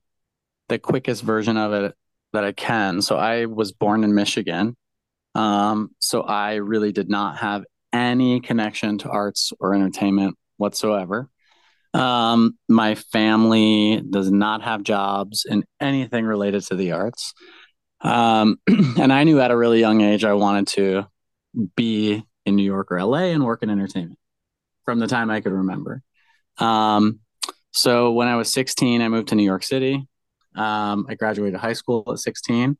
the 0.70 0.80
quickest 0.80 1.24
version 1.24 1.58
of 1.58 1.74
it 1.74 1.94
that 2.32 2.46
I 2.46 2.54
can. 2.54 3.02
So 3.02 3.18
I 3.18 3.46
was 3.46 3.72
born 3.72 4.04
in 4.04 4.16
Michigan, 4.16 4.76
um, 5.36 5.92
so 6.00 6.22
I 6.22 6.56
really 6.56 6.92
did 6.92 7.10
not 7.10 7.38
have 7.38 7.66
any 7.92 8.40
connection 8.40 8.98
to 9.00 9.10
arts 9.10 9.52
or 9.60 9.76
entertainment 9.76 10.38
whatsoever. 10.58 11.30
Um, 11.94 12.58
my 12.68 12.96
family 12.96 14.02
does 14.10 14.32
not 14.32 14.64
have 14.64 14.84
jobs 14.84 15.46
in 15.48 15.64
anything 15.80 16.26
related 16.26 16.64
to 16.68 16.76
the 16.76 16.94
arts. 16.94 17.34
Um, 18.02 18.58
and 18.68 19.14
I 19.14 19.24
knew 19.24 19.40
at 19.40 19.52
a 19.52 19.58
really 19.58 19.80
young 19.80 20.02
age 20.02 20.26
I 20.26 20.34
wanted 20.34 20.68
to 20.70 21.06
be 21.76 22.24
in 22.46 22.56
New 22.56 22.64
York 22.64 22.92
or 22.92 23.02
LA 23.02 23.32
and 23.32 23.46
work 23.46 23.64
in 23.64 23.70
entertainment 23.70 24.20
from 24.84 25.00
the 25.00 25.08
time 25.08 25.30
I 25.30 25.42
could 25.42 25.54
remember. 25.54 26.02
Um, 26.58 27.20
so 27.72 28.12
when 28.12 28.28
I 28.28 28.36
was 28.36 28.52
16, 28.54 29.02
I 29.02 29.10
moved 29.10 29.30
to 29.30 29.36
New 29.36 29.44
York 29.44 29.64
City. 29.64 30.06
Um, 30.56 31.06
I 31.10 31.16
graduated 31.16 31.60
high 31.60 31.74
school 31.74 32.04
at 32.08 32.20
16. 32.20 32.78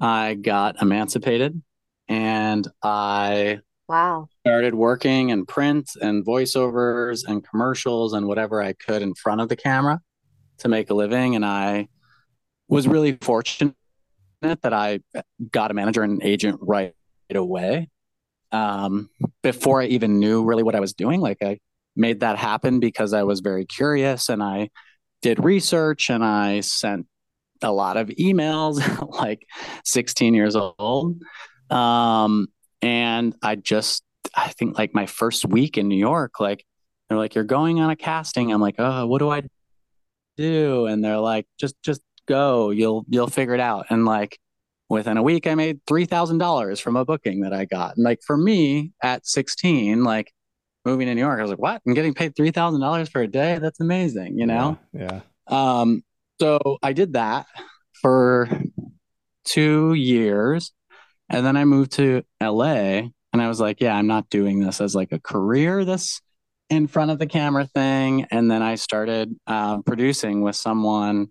I 0.00 0.34
got 0.34 0.80
emancipated 0.80 1.60
and 2.08 2.66
I 2.82 3.60
Wow. 3.92 4.28
Started 4.46 4.74
working 4.74 5.28
in 5.28 5.44
print 5.44 5.90
and 6.00 6.24
voiceovers 6.24 7.28
and 7.28 7.46
commercials 7.46 8.14
and 8.14 8.26
whatever 8.26 8.62
I 8.62 8.72
could 8.72 9.02
in 9.02 9.14
front 9.14 9.42
of 9.42 9.50
the 9.50 9.56
camera 9.56 10.00
to 10.58 10.68
make 10.68 10.88
a 10.88 10.94
living. 10.94 11.36
And 11.36 11.44
I 11.44 11.88
was 12.68 12.88
really 12.88 13.18
fortunate 13.20 13.76
that 14.40 14.72
I 14.72 15.00
got 15.50 15.70
a 15.70 15.74
manager 15.74 16.02
and 16.02 16.22
an 16.22 16.26
agent 16.26 16.58
right 16.62 16.94
away. 17.30 17.90
Um, 18.50 19.10
before 19.42 19.82
I 19.82 19.86
even 19.86 20.18
knew 20.18 20.42
really 20.42 20.62
what 20.62 20.74
I 20.74 20.80
was 20.80 20.94
doing, 20.94 21.20
like 21.20 21.42
I 21.42 21.58
made 21.94 22.20
that 22.20 22.38
happen 22.38 22.80
because 22.80 23.12
I 23.12 23.24
was 23.24 23.40
very 23.40 23.66
curious 23.66 24.30
and 24.30 24.42
I 24.42 24.70
did 25.20 25.42
research 25.44 26.08
and 26.08 26.24
I 26.24 26.60
sent 26.60 27.06
a 27.62 27.72
lot 27.72 27.98
of 27.98 28.08
emails, 28.08 28.80
like 29.18 29.46
16 29.84 30.32
years 30.32 30.56
old. 30.56 31.22
Um, 31.72 32.48
and 32.82 33.34
I 33.42 33.56
just, 33.56 34.02
I 34.34 34.48
think 34.48 34.78
like 34.78 34.94
my 34.94 35.06
first 35.06 35.44
week 35.44 35.78
in 35.78 35.88
New 35.88 35.96
York, 35.96 36.38
like 36.40 36.64
they're 37.08 37.18
like, 37.18 37.34
you're 37.34 37.44
going 37.44 37.80
on 37.80 37.90
a 37.90 37.96
casting. 37.96 38.52
I'm 38.52 38.60
like, 38.60 38.76
oh, 38.78 39.06
what 39.06 39.18
do 39.18 39.30
I 39.30 39.42
do? 40.36 40.86
And 40.86 41.02
they're 41.04 41.18
like, 41.18 41.46
just, 41.58 41.74
just 41.82 42.02
go. 42.28 42.70
You'll, 42.70 43.04
you'll 43.08 43.28
figure 43.28 43.54
it 43.54 43.60
out. 43.60 43.86
And 43.90 44.04
like 44.04 44.38
within 44.88 45.16
a 45.16 45.22
week, 45.22 45.46
I 45.46 45.54
made 45.54 45.80
three 45.86 46.04
thousand 46.04 46.38
dollars 46.38 46.78
from 46.78 46.96
a 46.96 47.04
booking 47.04 47.40
that 47.40 47.52
I 47.52 47.64
got. 47.64 47.96
And 47.96 48.04
like 48.04 48.20
for 48.24 48.36
me 48.36 48.92
at 49.02 49.26
16, 49.26 50.04
like 50.04 50.32
moving 50.84 51.06
to 51.06 51.14
New 51.14 51.20
York, 51.20 51.38
I 51.38 51.42
was 51.42 51.50
like, 51.50 51.58
what? 51.58 51.80
I'm 51.86 51.94
getting 51.94 52.14
paid 52.14 52.36
three 52.36 52.50
thousand 52.50 52.80
dollars 52.80 53.08
for 53.08 53.22
a 53.22 53.28
day. 53.28 53.58
That's 53.58 53.80
amazing, 53.80 54.38
you 54.38 54.46
know? 54.46 54.78
Yeah. 54.92 55.20
yeah. 55.50 55.80
Um. 55.80 56.02
So 56.40 56.58
I 56.82 56.92
did 56.92 57.14
that 57.14 57.46
for 58.00 58.48
two 59.44 59.94
years 59.94 60.72
and 61.32 61.44
then 61.44 61.56
I 61.56 61.64
moved 61.64 61.92
to 61.92 62.22
LA 62.40 63.08
and 63.32 63.40
I 63.40 63.48
was 63.48 63.58
like, 63.58 63.80
yeah, 63.80 63.96
I'm 63.96 64.06
not 64.06 64.28
doing 64.28 64.60
this 64.60 64.80
as 64.80 64.94
like 64.94 65.12
a 65.12 65.18
career, 65.18 65.84
this 65.84 66.20
in 66.68 66.86
front 66.86 67.10
of 67.10 67.18
the 67.18 67.26
camera 67.26 67.66
thing. 67.66 68.26
And 68.30 68.50
then 68.50 68.62
I 68.62 68.74
started 68.74 69.34
uh, 69.46 69.80
producing 69.82 70.42
with 70.42 70.56
someone 70.56 71.28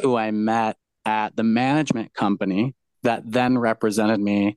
who 0.00 0.16
I 0.16 0.30
met 0.30 0.76
at 1.04 1.36
the 1.36 1.42
management 1.42 2.14
company 2.14 2.74
that 3.02 3.22
then 3.26 3.58
represented 3.58 4.20
me 4.20 4.56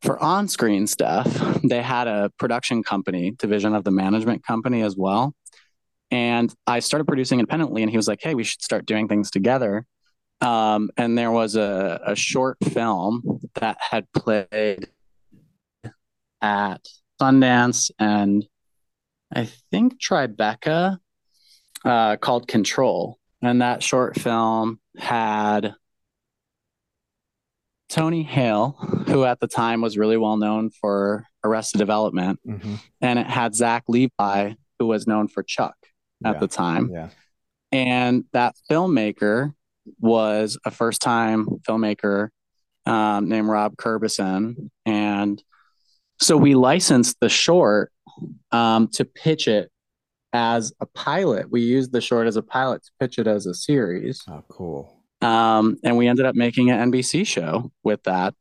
for 0.00 0.18
on 0.22 0.48
screen 0.48 0.86
stuff. 0.86 1.26
They 1.62 1.82
had 1.82 2.08
a 2.08 2.30
production 2.38 2.82
company 2.82 3.32
division 3.32 3.74
of 3.74 3.84
the 3.84 3.90
management 3.90 4.44
company 4.44 4.82
as 4.82 4.96
well. 4.96 5.34
And 6.10 6.54
I 6.66 6.78
started 6.78 7.04
producing 7.04 7.38
independently, 7.40 7.82
and 7.82 7.90
he 7.90 7.98
was 7.98 8.08
like, 8.08 8.20
hey, 8.22 8.34
we 8.34 8.44
should 8.44 8.62
start 8.62 8.86
doing 8.86 9.08
things 9.08 9.30
together. 9.30 9.84
Um, 10.40 10.90
and 10.96 11.18
there 11.18 11.32
was 11.32 11.56
a, 11.56 12.00
a 12.06 12.14
short 12.14 12.58
film 12.62 13.40
that 13.54 13.78
had 13.80 14.06
played 14.12 14.88
at 16.40 16.86
Sundance 17.20 17.90
and 17.98 18.46
I 19.34 19.48
think 19.70 20.00
Tribeca 20.00 20.98
uh, 21.84 22.16
called 22.16 22.48
Control. 22.48 23.18
And 23.42 23.62
that 23.62 23.82
short 23.82 24.18
film 24.18 24.80
had 24.96 25.74
Tony 27.88 28.22
Hale, 28.22 28.72
who 29.06 29.24
at 29.24 29.40
the 29.40 29.46
time 29.46 29.80
was 29.80 29.96
really 29.96 30.16
well 30.16 30.36
known 30.36 30.70
for 30.70 31.24
Arrested 31.44 31.78
Development, 31.78 32.38
mm-hmm. 32.46 32.74
and 33.00 33.18
it 33.18 33.26
had 33.26 33.54
Zach 33.54 33.84
Levi, 33.88 34.54
who 34.78 34.86
was 34.86 35.06
known 35.06 35.28
for 35.28 35.42
Chuck 35.42 35.76
at 36.24 36.34
yeah. 36.34 36.40
the 36.40 36.48
time. 36.48 36.90
Yeah. 36.92 37.08
And 37.70 38.24
that 38.32 38.56
filmmaker 38.70 39.54
was 40.00 40.58
a 40.64 40.70
first 40.70 41.00
time 41.02 41.46
filmmaker 41.68 42.28
um, 42.86 43.28
named 43.28 43.48
Rob 43.48 43.76
Kurbison. 43.76 44.70
And 44.86 45.42
so 46.20 46.36
we 46.36 46.54
licensed 46.54 47.18
the 47.20 47.28
short 47.28 47.92
um, 48.50 48.88
to 48.88 49.04
pitch 49.04 49.46
it 49.46 49.70
as 50.32 50.72
a 50.80 50.86
pilot. 50.86 51.50
We 51.50 51.60
used 51.60 51.92
the 51.92 52.00
short 52.00 52.26
as 52.26 52.36
a 52.36 52.42
pilot 52.42 52.82
to 52.84 52.90
pitch 52.98 53.18
it 53.18 53.26
as 53.26 53.46
a 53.46 53.54
series. 53.54 54.22
Oh, 54.28 54.42
cool. 54.48 55.02
Um, 55.20 55.78
and 55.84 55.96
we 55.96 56.06
ended 56.06 56.26
up 56.26 56.34
making 56.34 56.70
an 56.70 56.92
NBC 56.92 57.26
show 57.26 57.72
with 57.82 58.02
that, 58.04 58.34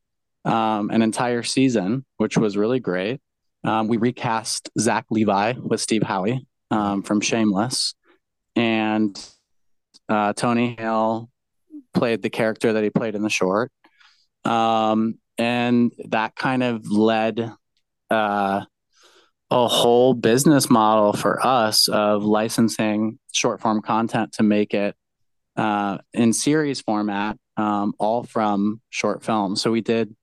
um, 0.46 0.90
an 0.92 1.02
entire 1.02 1.44
season, 1.44 2.06
which 2.18 2.38
was 2.38 2.56
really 2.58 2.80
great. 2.80 3.20
Um, 3.64 3.88
we 3.88 3.98
recast 3.98 4.70
Zach 4.80 5.06
Levi 5.10 5.54
with 5.58 5.82
Steve 5.82 6.04
Howey 6.04 6.46
um, 6.72 7.02
from 7.02 7.22
Shameless, 7.22 7.96
and 8.56 9.18
uh, 10.08 10.34
Tony 10.34 10.76
Hale 10.78 11.30
played 11.94 12.22
the 12.22 12.30
character 12.30 12.74
that 12.74 12.84
he 12.84 12.90
played 12.90 13.16
in 13.16 13.22
the 13.22 13.30
short. 13.30 13.72
Um, 14.46 15.16
and 15.38 15.92
that 16.10 16.36
kind 16.36 16.64
of 16.64 16.90
led 16.90 17.52
uh, 18.10 18.66
a 19.50 19.68
whole 19.68 20.14
business 20.14 20.70
model 20.70 21.14
for 21.14 21.46
us 21.46 21.88
of 21.88 22.24
licensing 22.24 23.20
short 23.32 23.62
form 23.62 23.82
content 23.82 24.34
to 24.34 24.44
make 24.44 24.74
it 24.74 24.96
uh, 25.56 25.98
in 26.14 26.34
series 26.34 26.82
format, 26.82 27.38
um, 27.56 27.94
all 28.00 28.24
from 28.24 28.82
short 28.90 29.24
films. 29.24 29.62
So 29.62 29.72
we 29.72 29.82
did 29.82 30.16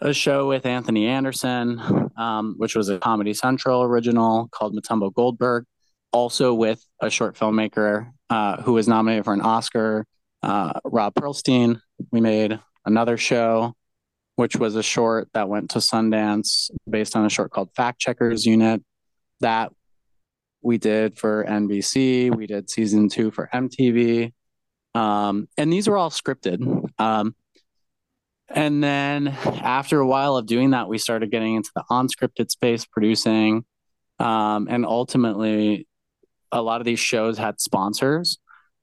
a 0.00 0.12
show 0.12 0.48
with 0.48 0.66
Anthony 0.66 1.06
Anderson, 1.06 2.10
um, 2.16 2.54
which 2.56 2.76
was 2.76 2.88
a 2.88 2.98
Comedy 2.98 3.34
Central 3.34 3.82
original 3.82 4.48
called 4.52 4.74
Matumbo 4.74 5.12
Goldberg, 5.12 5.64
also 6.12 6.54
with 6.54 6.84
a 7.00 7.10
short 7.10 7.36
filmmaker 7.36 8.10
uh, 8.30 8.62
who 8.62 8.74
was 8.74 8.86
nominated 8.86 9.24
for 9.24 9.32
an 9.32 9.40
Oscar 9.40 10.06
uh, 10.42 10.80
Rob 10.84 11.14
Pearlstein. 11.14 11.80
We 12.10 12.20
made 12.20 12.58
another 12.84 13.16
show, 13.16 13.74
which 14.36 14.56
was 14.56 14.76
a 14.76 14.82
short 14.82 15.28
that 15.34 15.48
went 15.48 15.70
to 15.70 15.78
Sundance 15.78 16.70
based 16.88 17.16
on 17.16 17.24
a 17.24 17.30
short 17.30 17.50
called 17.50 17.70
Fact 17.74 17.98
Checkers 17.98 18.46
Unit. 18.46 18.82
That 19.40 19.72
we 20.62 20.78
did 20.78 21.18
for 21.18 21.44
NBC. 21.44 22.34
We 22.34 22.46
did 22.46 22.70
season 22.70 23.08
two 23.08 23.30
for 23.30 23.48
MTV. 23.52 24.32
Um, 24.94 25.48
and 25.56 25.72
these 25.72 25.88
were 25.88 25.96
all 25.96 26.10
scripted. 26.10 26.90
Um, 26.98 27.34
and 28.48 28.82
then 28.82 29.28
after 29.28 30.00
a 30.00 30.06
while 30.06 30.36
of 30.36 30.46
doing 30.46 30.70
that, 30.70 30.88
we 30.88 30.98
started 30.98 31.30
getting 31.30 31.54
into 31.54 31.70
the 31.74 31.84
unscripted 31.90 32.50
space, 32.50 32.84
producing. 32.84 33.64
Um, 34.18 34.66
and 34.70 34.86
ultimately, 34.86 35.86
a 36.50 36.62
lot 36.62 36.80
of 36.80 36.86
these 36.86 36.98
shows 36.98 37.38
had 37.38 37.60
sponsors. 37.60 38.38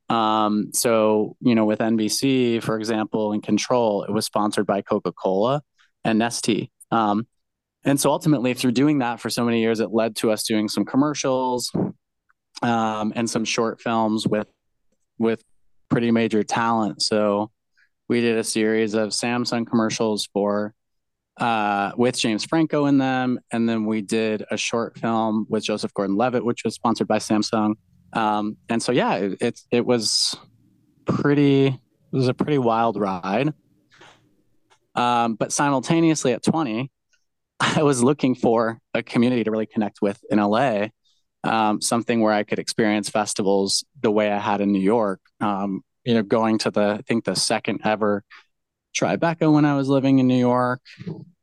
Um, 0.09 0.71
so, 0.73 1.35
you 1.41 1.55
know, 1.55 1.65
with 1.65 1.79
NBC, 1.79 2.61
for 2.61 2.77
example, 2.77 3.33
in 3.33 3.41
Control, 3.41 4.03
it 4.03 4.11
was 4.11 4.25
sponsored 4.25 4.65
by 4.65 4.81
Coca 4.81 5.11
Cola 5.11 5.61
and 6.03 6.21
Nestea. 6.21 6.69
Um, 6.91 7.27
and 7.83 7.99
so 7.99 8.11
ultimately, 8.11 8.53
through 8.53 8.71
doing 8.71 8.99
that 8.99 9.19
for 9.19 9.29
so 9.29 9.45
many 9.45 9.61
years, 9.61 9.79
it 9.79 9.91
led 9.91 10.15
to 10.17 10.31
us 10.31 10.43
doing 10.43 10.67
some 10.67 10.85
commercials 10.85 11.71
um, 12.61 13.13
and 13.15 13.29
some 13.29 13.45
short 13.45 13.81
films 13.81 14.27
with 14.27 14.47
with 15.17 15.43
pretty 15.89 16.11
major 16.11 16.43
talent. 16.43 17.01
So 17.01 17.51
we 18.07 18.21
did 18.21 18.37
a 18.37 18.43
series 18.43 18.93
of 18.93 19.09
Samsung 19.09 19.67
commercials 19.67 20.27
for 20.33 20.73
uh, 21.37 21.91
with 21.97 22.17
James 22.17 22.45
Franco 22.45 22.85
in 22.85 22.97
them, 22.97 23.39
and 23.51 23.67
then 23.67 23.85
we 23.85 24.01
did 24.01 24.45
a 24.49 24.57
short 24.57 24.97
film 24.97 25.45
with 25.49 25.63
Joseph 25.63 25.93
Gordon-Levitt, 25.93 26.45
which 26.45 26.63
was 26.63 26.75
sponsored 26.75 27.07
by 27.07 27.17
Samsung. 27.17 27.75
Um, 28.15 28.57
and 28.69 28.81
so 28.81 28.91
yeah, 28.91 29.15
it, 29.15 29.37
it 29.41 29.61
it 29.71 29.85
was 29.85 30.35
pretty 31.05 31.67
it 31.67 31.79
was 32.11 32.27
a 32.27 32.33
pretty 32.33 32.57
wild 32.57 32.97
ride. 32.97 33.53
Um, 34.95 35.35
but 35.35 35.51
simultaneously 35.51 36.31
at 36.31 36.41
20, 36.41 36.89
I 37.59 37.83
was 37.83 38.01
looking 38.01 38.33
for 38.33 38.79
a 38.93 39.03
community 39.03 39.43
to 39.43 39.51
really 39.51 39.65
connect 39.65 40.01
with 40.01 40.23
in 40.29 40.39
LA, 40.39 40.87
um, 41.43 41.81
something 41.81 42.21
where 42.21 42.31
I 42.31 42.43
could 42.43 42.59
experience 42.59 43.09
festivals 43.09 43.83
the 44.01 44.11
way 44.11 44.31
I 44.31 44.39
had 44.39 44.61
in 44.61 44.71
New 44.71 44.79
York. 44.79 45.19
Um, 45.41 45.81
you 46.05 46.13
know, 46.13 46.23
going 46.23 46.57
to 46.59 46.71
the 46.71 46.97
I 46.99 47.01
think 47.01 47.25
the 47.25 47.35
second 47.35 47.81
ever 47.83 48.23
Tribeca 48.95 49.51
when 49.51 49.65
I 49.65 49.75
was 49.75 49.89
living 49.89 50.19
in 50.19 50.27
New 50.27 50.37
York, 50.37 50.81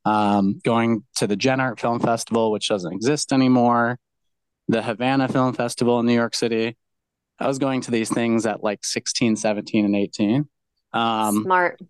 um, 0.05 0.61
going 0.65 1.05
to 1.17 1.27
the 1.27 1.37
Gen 1.37 1.61
Art 1.61 1.79
Film 1.79 2.01
Festival, 2.01 2.51
which 2.51 2.69
doesn't 2.69 2.93
exist 2.93 3.33
anymore, 3.33 3.99
the 4.73 4.83
Havana 4.83 5.29
Film 5.29 5.53
Festival 5.53 6.01
in 6.01 6.07
New 6.07 6.15
York 6.15 6.35
City. 6.35 6.77
I 7.39 7.47
was 7.47 7.59
going 7.59 7.83
to 7.83 7.91
these 7.91 8.11
things 8.11 8.47
at 8.47 8.63
like 8.63 8.85
16, 8.85 9.37
17, 9.37 9.85
and 9.85 9.95
18. 9.95 10.49
Um, 10.93 11.43
Smart. 11.45 11.81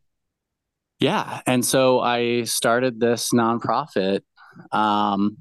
Yeah. 0.99 1.41
And 1.47 1.65
so 1.65 2.01
I 2.01 2.45
started 2.45 3.01
this 3.01 3.31
nonprofit 3.33 4.21
um, 4.71 5.39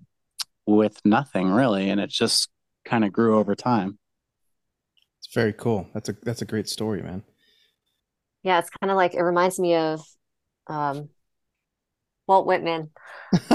with 0.66 1.00
nothing 1.04 1.50
really. 1.50 1.90
And 1.90 2.00
it 2.00 2.10
just 2.10 2.50
kind 2.86 3.04
of 3.04 3.12
grew 3.12 3.38
over 3.38 3.56
time. 3.56 3.98
It's 5.20 5.34
very 5.34 5.54
cool. 5.54 5.88
That's 5.94 6.10
a 6.10 6.16
that's 6.24 6.42
a 6.42 6.46
great 6.46 6.68
story, 6.68 7.02
man. 7.04 7.24
Yeah, 8.44 8.58
it's 8.60 8.72
kind 8.72 8.90
of 8.90 8.98
like 8.98 9.14
it 9.14 9.22
reminds 9.22 9.60
me 9.60 9.76
of 9.76 10.02
um, 10.66 11.10
Walt 12.28 12.46
Whitman. 12.46 12.92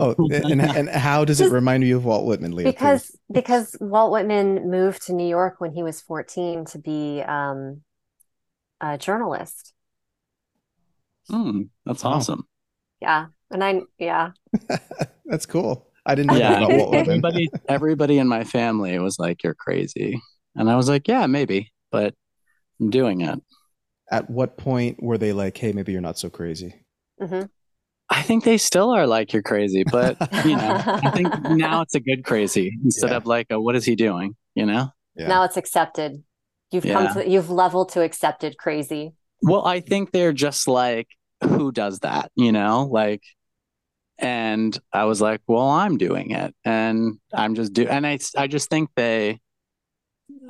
oh, 0.00 0.14
and, 0.32 0.60
and 0.60 0.88
how 0.88 1.24
does 1.24 1.40
it 1.40 1.52
remind 1.52 1.84
you 1.84 1.96
of 1.96 2.04
Walt 2.04 2.26
Whitman, 2.26 2.52
Leah? 2.52 2.66
Because 2.66 3.10
please? 3.10 3.18
because 3.32 3.76
Walt 3.80 4.12
Whitman 4.12 4.70
moved 4.70 5.06
to 5.06 5.12
New 5.12 5.28
York 5.28 5.60
when 5.60 5.72
he 5.72 5.82
was 5.82 6.00
14 6.00 6.64
to 6.66 6.78
be 6.78 7.22
um, 7.22 7.82
a 8.80 8.98
journalist. 8.98 9.74
Mm, 11.30 11.68
that's 11.86 12.04
awesome. 12.04 12.46
Yeah, 13.00 13.26
and 13.50 13.62
I 13.62 13.82
yeah. 13.98 14.30
that's 15.26 15.46
cool. 15.46 15.86
I 16.06 16.14
didn't 16.14 16.32
know 16.32 16.38
yeah. 16.38 16.58
about 16.58 16.72
Walt 16.72 16.90
Whitman. 16.90 17.24
Everybody, 17.24 17.50
everybody 17.68 18.18
in 18.18 18.26
my 18.26 18.44
family 18.44 18.98
was 18.98 19.18
like, 19.18 19.42
"You're 19.44 19.54
crazy," 19.54 20.20
and 20.56 20.70
I 20.70 20.76
was 20.76 20.88
like, 20.88 21.06
"Yeah, 21.06 21.26
maybe," 21.26 21.72
but 21.92 22.14
I'm 22.80 22.90
doing 22.90 23.20
it. 23.20 23.40
At 24.10 24.28
what 24.28 24.56
point 24.56 25.02
were 25.02 25.18
they 25.18 25.32
like, 25.32 25.56
"Hey, 25.56 25.72
maybe 25.72 25.92
you're 25.92 26.00
not 26.00 26.18
so 26.18 26.30
crazy"? 26.30 26.74
Mm-hmm. 27.20 27.46
I 28.10 28.22
think 28.22 28.42
they 28.42 28.58
still 28.58 28.90
are 28.90 29.06
like 29.06 29.32
you're 29.32 29.42
crazy, 29.42 29.84
but 29.84 30.16
you 30.44 30.56
know, 30.56 30.82
I 30.84 31.10
think 31.10 31.32
now 31.50 31.80
it's 31.80 31.94
a 31.94 32.00
good 32.00 32.24
crazy 32.24 32.76
instead 32.82 33.10
yeah. 33.10 33.16
of 33.16 33.26
like 33.26 33.46
a, 33.50 33.60
what 33.60 33.76
is 33.76 33.84
he 33.84 33.94
doing? 33.94 34.34
You 34.56 34.66
know? 34.66 34.90
Yeah. 35.14 35.28
Now 35.28 35.44
it's 35.44 35.56
accepted. 35.56 36.22
You've 36.72 36.84
yeah. 36.84 36.92
come 36.92 37.14
to 37.14 37.28
you've 37.28 37.50
leveled 37.50 37.90
to 37.90 38.02
accepted 38.02 38.58
crazy. 38.58 39.14
Well, 39.42 39.64
I 39.64 39.80
think 39.80 40.10
they're 40.10 40.32
just 40.32 40.66
like, 40.66 41.08
who 41.42 41.70
does 41.70 42.00
that? 42.00 42.32
You 42.34 42.50
know, 42.50 42.88
like 42.90 43.22
and 44.18 44.76
I 44.92 45.04
was 45.04 45.20
like, 45.20 45.40
well, 45.46 45.68
I'm 45.68 45.96
doing 45.96 46.32
it. 46.32 46.54
And 46.64 47.18
I'm 47.32 47.54
just 47.54 47.72
do 47.72 47.86
and 47.86 48.04
I 48.04 48.18
I 48.36 48.48
just 48.48 48.70
think 48.70 48.90
they 48.96 49.38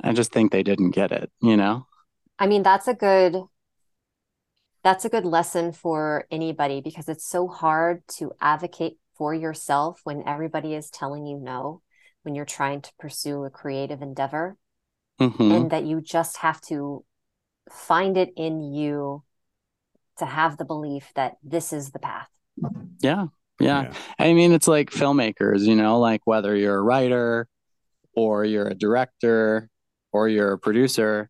I 0.03 0.13
just 0.13 0.31
think 0.31 0.51
they 0.51 0.63
didn't 0.63 0.91
get 0.91 1.11
it, 1.11 1.31
you 1.41 1.57
know? 1.57 1.85
I 2.39 2.47
mean, 2.47 2.63
that's 2.63 2.87
a 2.87 2.95
good 2.95 3.35
that's 4.83 5.05
a 5.05 5.09
good 5.09 5.25
lesson 5.25 5.71
for 5.71 6.25
anybody 6.31 6.81
because 6.81 7.07
it's 7.07 7.27
so 7.27 7.47
hard 7.47 8.03
to 8.07 8.31
advocate 8.41 8.97
for 9.17 9.33
yourself 9.33 10.01
when 10.03 10.23
everybody 10.27 10.73
is 10.73 10.89
telling 10.89 11.25
you 11.25 11.37
no 11.37 11.81
when 12.23 12.35
you're 12.35 12.45
trying 12.45 12.81
to 12.81 12.91
pursue 12.99 13.43
a 13.43 13.49
creative 13.49 14.01
endeavor 14.01 14.57
mm-hmm. 15.19 15.51
and 15.51 15.71
that 15.71 15.85
you 15.85 16.01
just 16.01 16.37
have 16.37 16.59
to 16.61 17.03
find 17.71 18.17
it 18.17 18.31
in 18.35 18.73
you 18.73 19.23
to 20.17 20.25
have 20.25 20.57
the 20.57 20.65
belief 20.65 21.11
that 21.15 21.33
this 21.43 21.71
is 21.71 21.91
the 21.91 21.99
path 21.99 22.27
yeah 22.99 23.25
yeah, 23.59 23.83
yeah. 23.83 23.93
i 24.19 24.33
mean 24.33 24.51
it's 24.51 24.67
like 24.67 24.89
filmmakers 24.89 25.61
you 25.61 25.75
know 25.75 25.99
like 25.99 26.21
whether 26.25 26.55
you're 26.55 26.77
a 26.77 26.81
writer 26.81 27.47
or 28.13 28.43
you're 28.43 28.67
a 28.67 28.75
director 28.75 29.69
or 30.11 30.27
you're 30.27 30.53
a 30.53 30.59
producer 30.59 31.29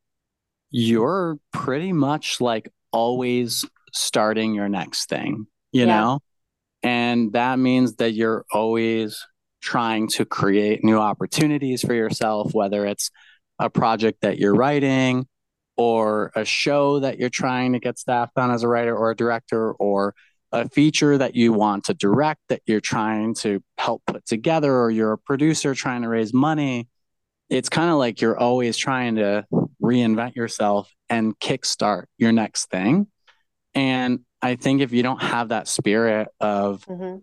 you're 0.71 1.37
pretty 1.51 1.91
much 1.91 2.39
like 2.39 2.71
always 2.91 3.65
starting 3.93 4.53
your 4.53 4.69
next 4.69 5.09
thing, 5.09 5.47
you 5.71 5.85
yeah. 5.85 5.99
know? 5.99 6.19
And 6.83 7.33
that 7.33 7.59
means 7.59 7.95
that 7.95 8.13
you're 8.13 8.45
always 8.51 9.25
trying 9.61 10.07
to 10.07 10.25
create 10.25 10.83
new 10.83 10.97
opportunities 10.97 11.81
for 11.81 11.93
yourself, 11.93 12.53
whether 12.53 12.85
it's 12.85 13.11
a 13.59 13.69
project 13.69 14.21
that 14.21 14.39
you're 14.39 14.55
writing 14.55 15.27
or 15.77 16.31
a 16.35 16.43
show 16.43 16.99
that 16.99 17.19
you're 17.19 17.29
trying 17.29 17.73
to 17.73 17.79
get 17.79 17.99
staffed 17.99 18.37
on 18.37 18.51
as 18.51 18.63
a 18.63 18.67
writer 18.67 18.95
or 18.95 19.11
a 19.11 19.15
director 19.15 19.71
or 19.73 20.15
a 20.51 20.67
feature 20.67 21.17
that 21.17 21.35
you 21.35 21.53
want 21.53 21.85
to 21.85 21.93
direct 21.93 22.41
that 22.49 22.61
you're 22.65 22.81
trying 22.81 23.33
to 23.35 23.63
help 23.77 24.01
put 24.05 24.25
together 24.25 24.75
or 24.75 24.91
you're 24.91 25.13
a 25.13 25.17
producer 25.17 25.73
trying 25.73 26.01
to 26.01 26.09
raise 26.09 26.33
money 26.33 26.87
it's 27.51 27.67
kind 27.67 27.91
of 27.91 27.97
like 27.97 28.21
you're 28.21 28.37
always 28.37 28.77
trying 28.77 29.15
to 29.15 29.45
reinvent 29.91 30.35
yourself 30.35 30.93
and 31.09 31.37
kickstart 31.39 32.05
your 32.17 32.31
next 32.31 32.69
thing. 32.69 33.07
And 33.73 34.19
I 34.41 34.55
think 34.55 34.81
if 34.81 34.91
you 34.91 35.03
don't 35.03 35.21
have 35.21 35.49
that 35.49 35.67
spirit 35.67 36.27
of 36.39 36.85
mm-hmm. 36.85 37.17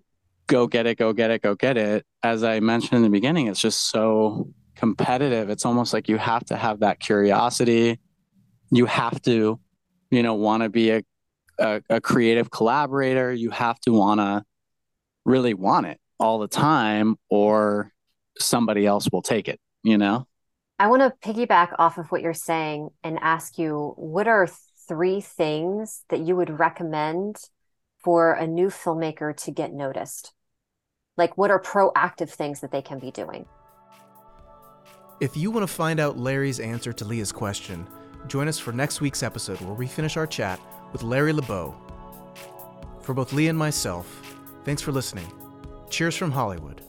go 0.46 0.66
get 0.66 0.86
it, 0.86 0.98
go 0.98 1.12
get 1.12 1.30
it, 1.30 1.42
go 1.42 1.54
get 1.54 1.76
it, 1.76 2.04
as 2.22 2.42
I 2.44 2.60
mentioned 2.60 2.94
in 2.98 3.02
the 3.02 3.10
beginning, 3.10 3.46
it's 3.46 3.60
just 3.60 3.90
so 3.90 4.48
competitive. 4.76 5.50
It's 5.50 5.64
almost 5.64 5.92
like 5.92 6.08
you 6.08 6.18
have 6.18 6.44
to 6.46 6.56
have 6.56 6.80
that 6.80 7.00
curiosity. 7.00 7.98
You 8.70 8.86
have 8.86 9.20
to, 9.22 9.58
you 10.10 10.22
know, 10.22 10.34
want 10.34 10.62
to 10.62 10.68
be 10.68 10.90
a, 10.90 11.02
a, 11.58 11.82
a 11.90 12.00
creative 12.00 12.50
collaborator. 12.50 13.32
You 13.32 13.50
have 13.50 13.80
to 13.80 13.92
want 13.92 14.20
to 14.20 14.44
really 15.24 15.54
want 15.54 15.86
it 15.86 15.98
all 16.20 16.38
the 16.38 16.48
time, 16.48 17.16
or 17.30 17.92
somebody 18.38 18.86
else 18.86 19.08
will 19.12 19.22
take 19.22 19.48
it, 19.48 19.60
you 19.82 19.98
know? 19.98 20.26
I 20.80 20.86
want 20.86 21.02
to 21.02 21.28
piggyback 21.28 21.74
off 21.78 21.98
of 21.98 22.12
what 22.12 22.22
you're 22.22 22.32
saying 22.32 22.90
and 23.02 23.18
ask 23.20 23.58
you 23.58 23.94
what 23.96 24.28
are 24.28 24.48
three 24.86 25.20
things 25.20 26.04
that 26.08 26.20
you 26.20 26.36
would 26.36 26.60
recommend 26.60 27.36
for 27.98 28.32
a 28.32 28.46
new 28.46 28.68
filmmaker 28.68 29.36
to 29.44 29.50
get 29.50 29.72
noticed? 29.72 30.32
Like, 31.16 31.36
what 31.36 31.50
are 31.50 31.60
proactive 31.60 32.30
things 32.30 32.60
that 32.60 32.70
they 32.70 32.80
can 32.80 33.00
be 33.00 33.10
doing? 33.10 33.46
If 35.20 35.36
you 35.36 35.50
want 35.50 35.66
to 35.66 35.72
find 35.72 35.98
out 35.98 36.16
Larry's 36.16 36.60
answer 36.60 36.92
to 36.92 37.04
Leah's 37.04 37.32
question, 37.32 37.84
join 38.28 38.46
us 38.46 38.60
for 38.60 38.70
next 38.70 39.00
week's 39.00 39.24
episode 39.24 39.60
where 39.62 39.74
we 39.74 39.88
finish 39.88 40.16
our 40.16 40.28
chat 40.28 40.60
with 40.92 41.02
Larry 41.02 41.32
Laboe. 41.32 41.74
For 43.00 43.14
both 43.14 43.32
Leah 43.32 43.50
and 43.50 43.58
myself, 43.58 44.38
thanks 44.64 44.80
for 44.80 44.92
listening. 44.92 45.26
Cheers 45.90 46.14
from 46.14 46.30
Hollywood. 46.30 46.87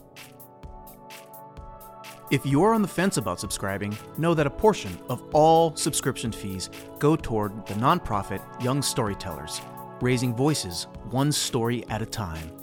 If 2.30 2.46
you're 2.46 2.74
on 2.74 2.82
the 2.82 2.86
fence 2.86 3.16
about 3.16 3.40
subscribing, 3.40 3.98
know 4.16 4.34
that 4.34 4.46
a 4.46 4.50
portion 4.50 4.96
of 5.08 5.20
all 5.32 5.74
subscription 5.74 6.30
fees 6.30 6.70
go 7.00 7.16
toward 7.16 7.66
the 7.66 7.74
nonprofit 7.74 8.40
Young 8.62 8.82
Storytellers, 8.82 9.60
raising 10.00 10.36
voices 10.36 10.86
one 11.10 11.32
story 11.32 11.84
at 11.88 12.02
a 12.02 12.06
time. 12.06 12.59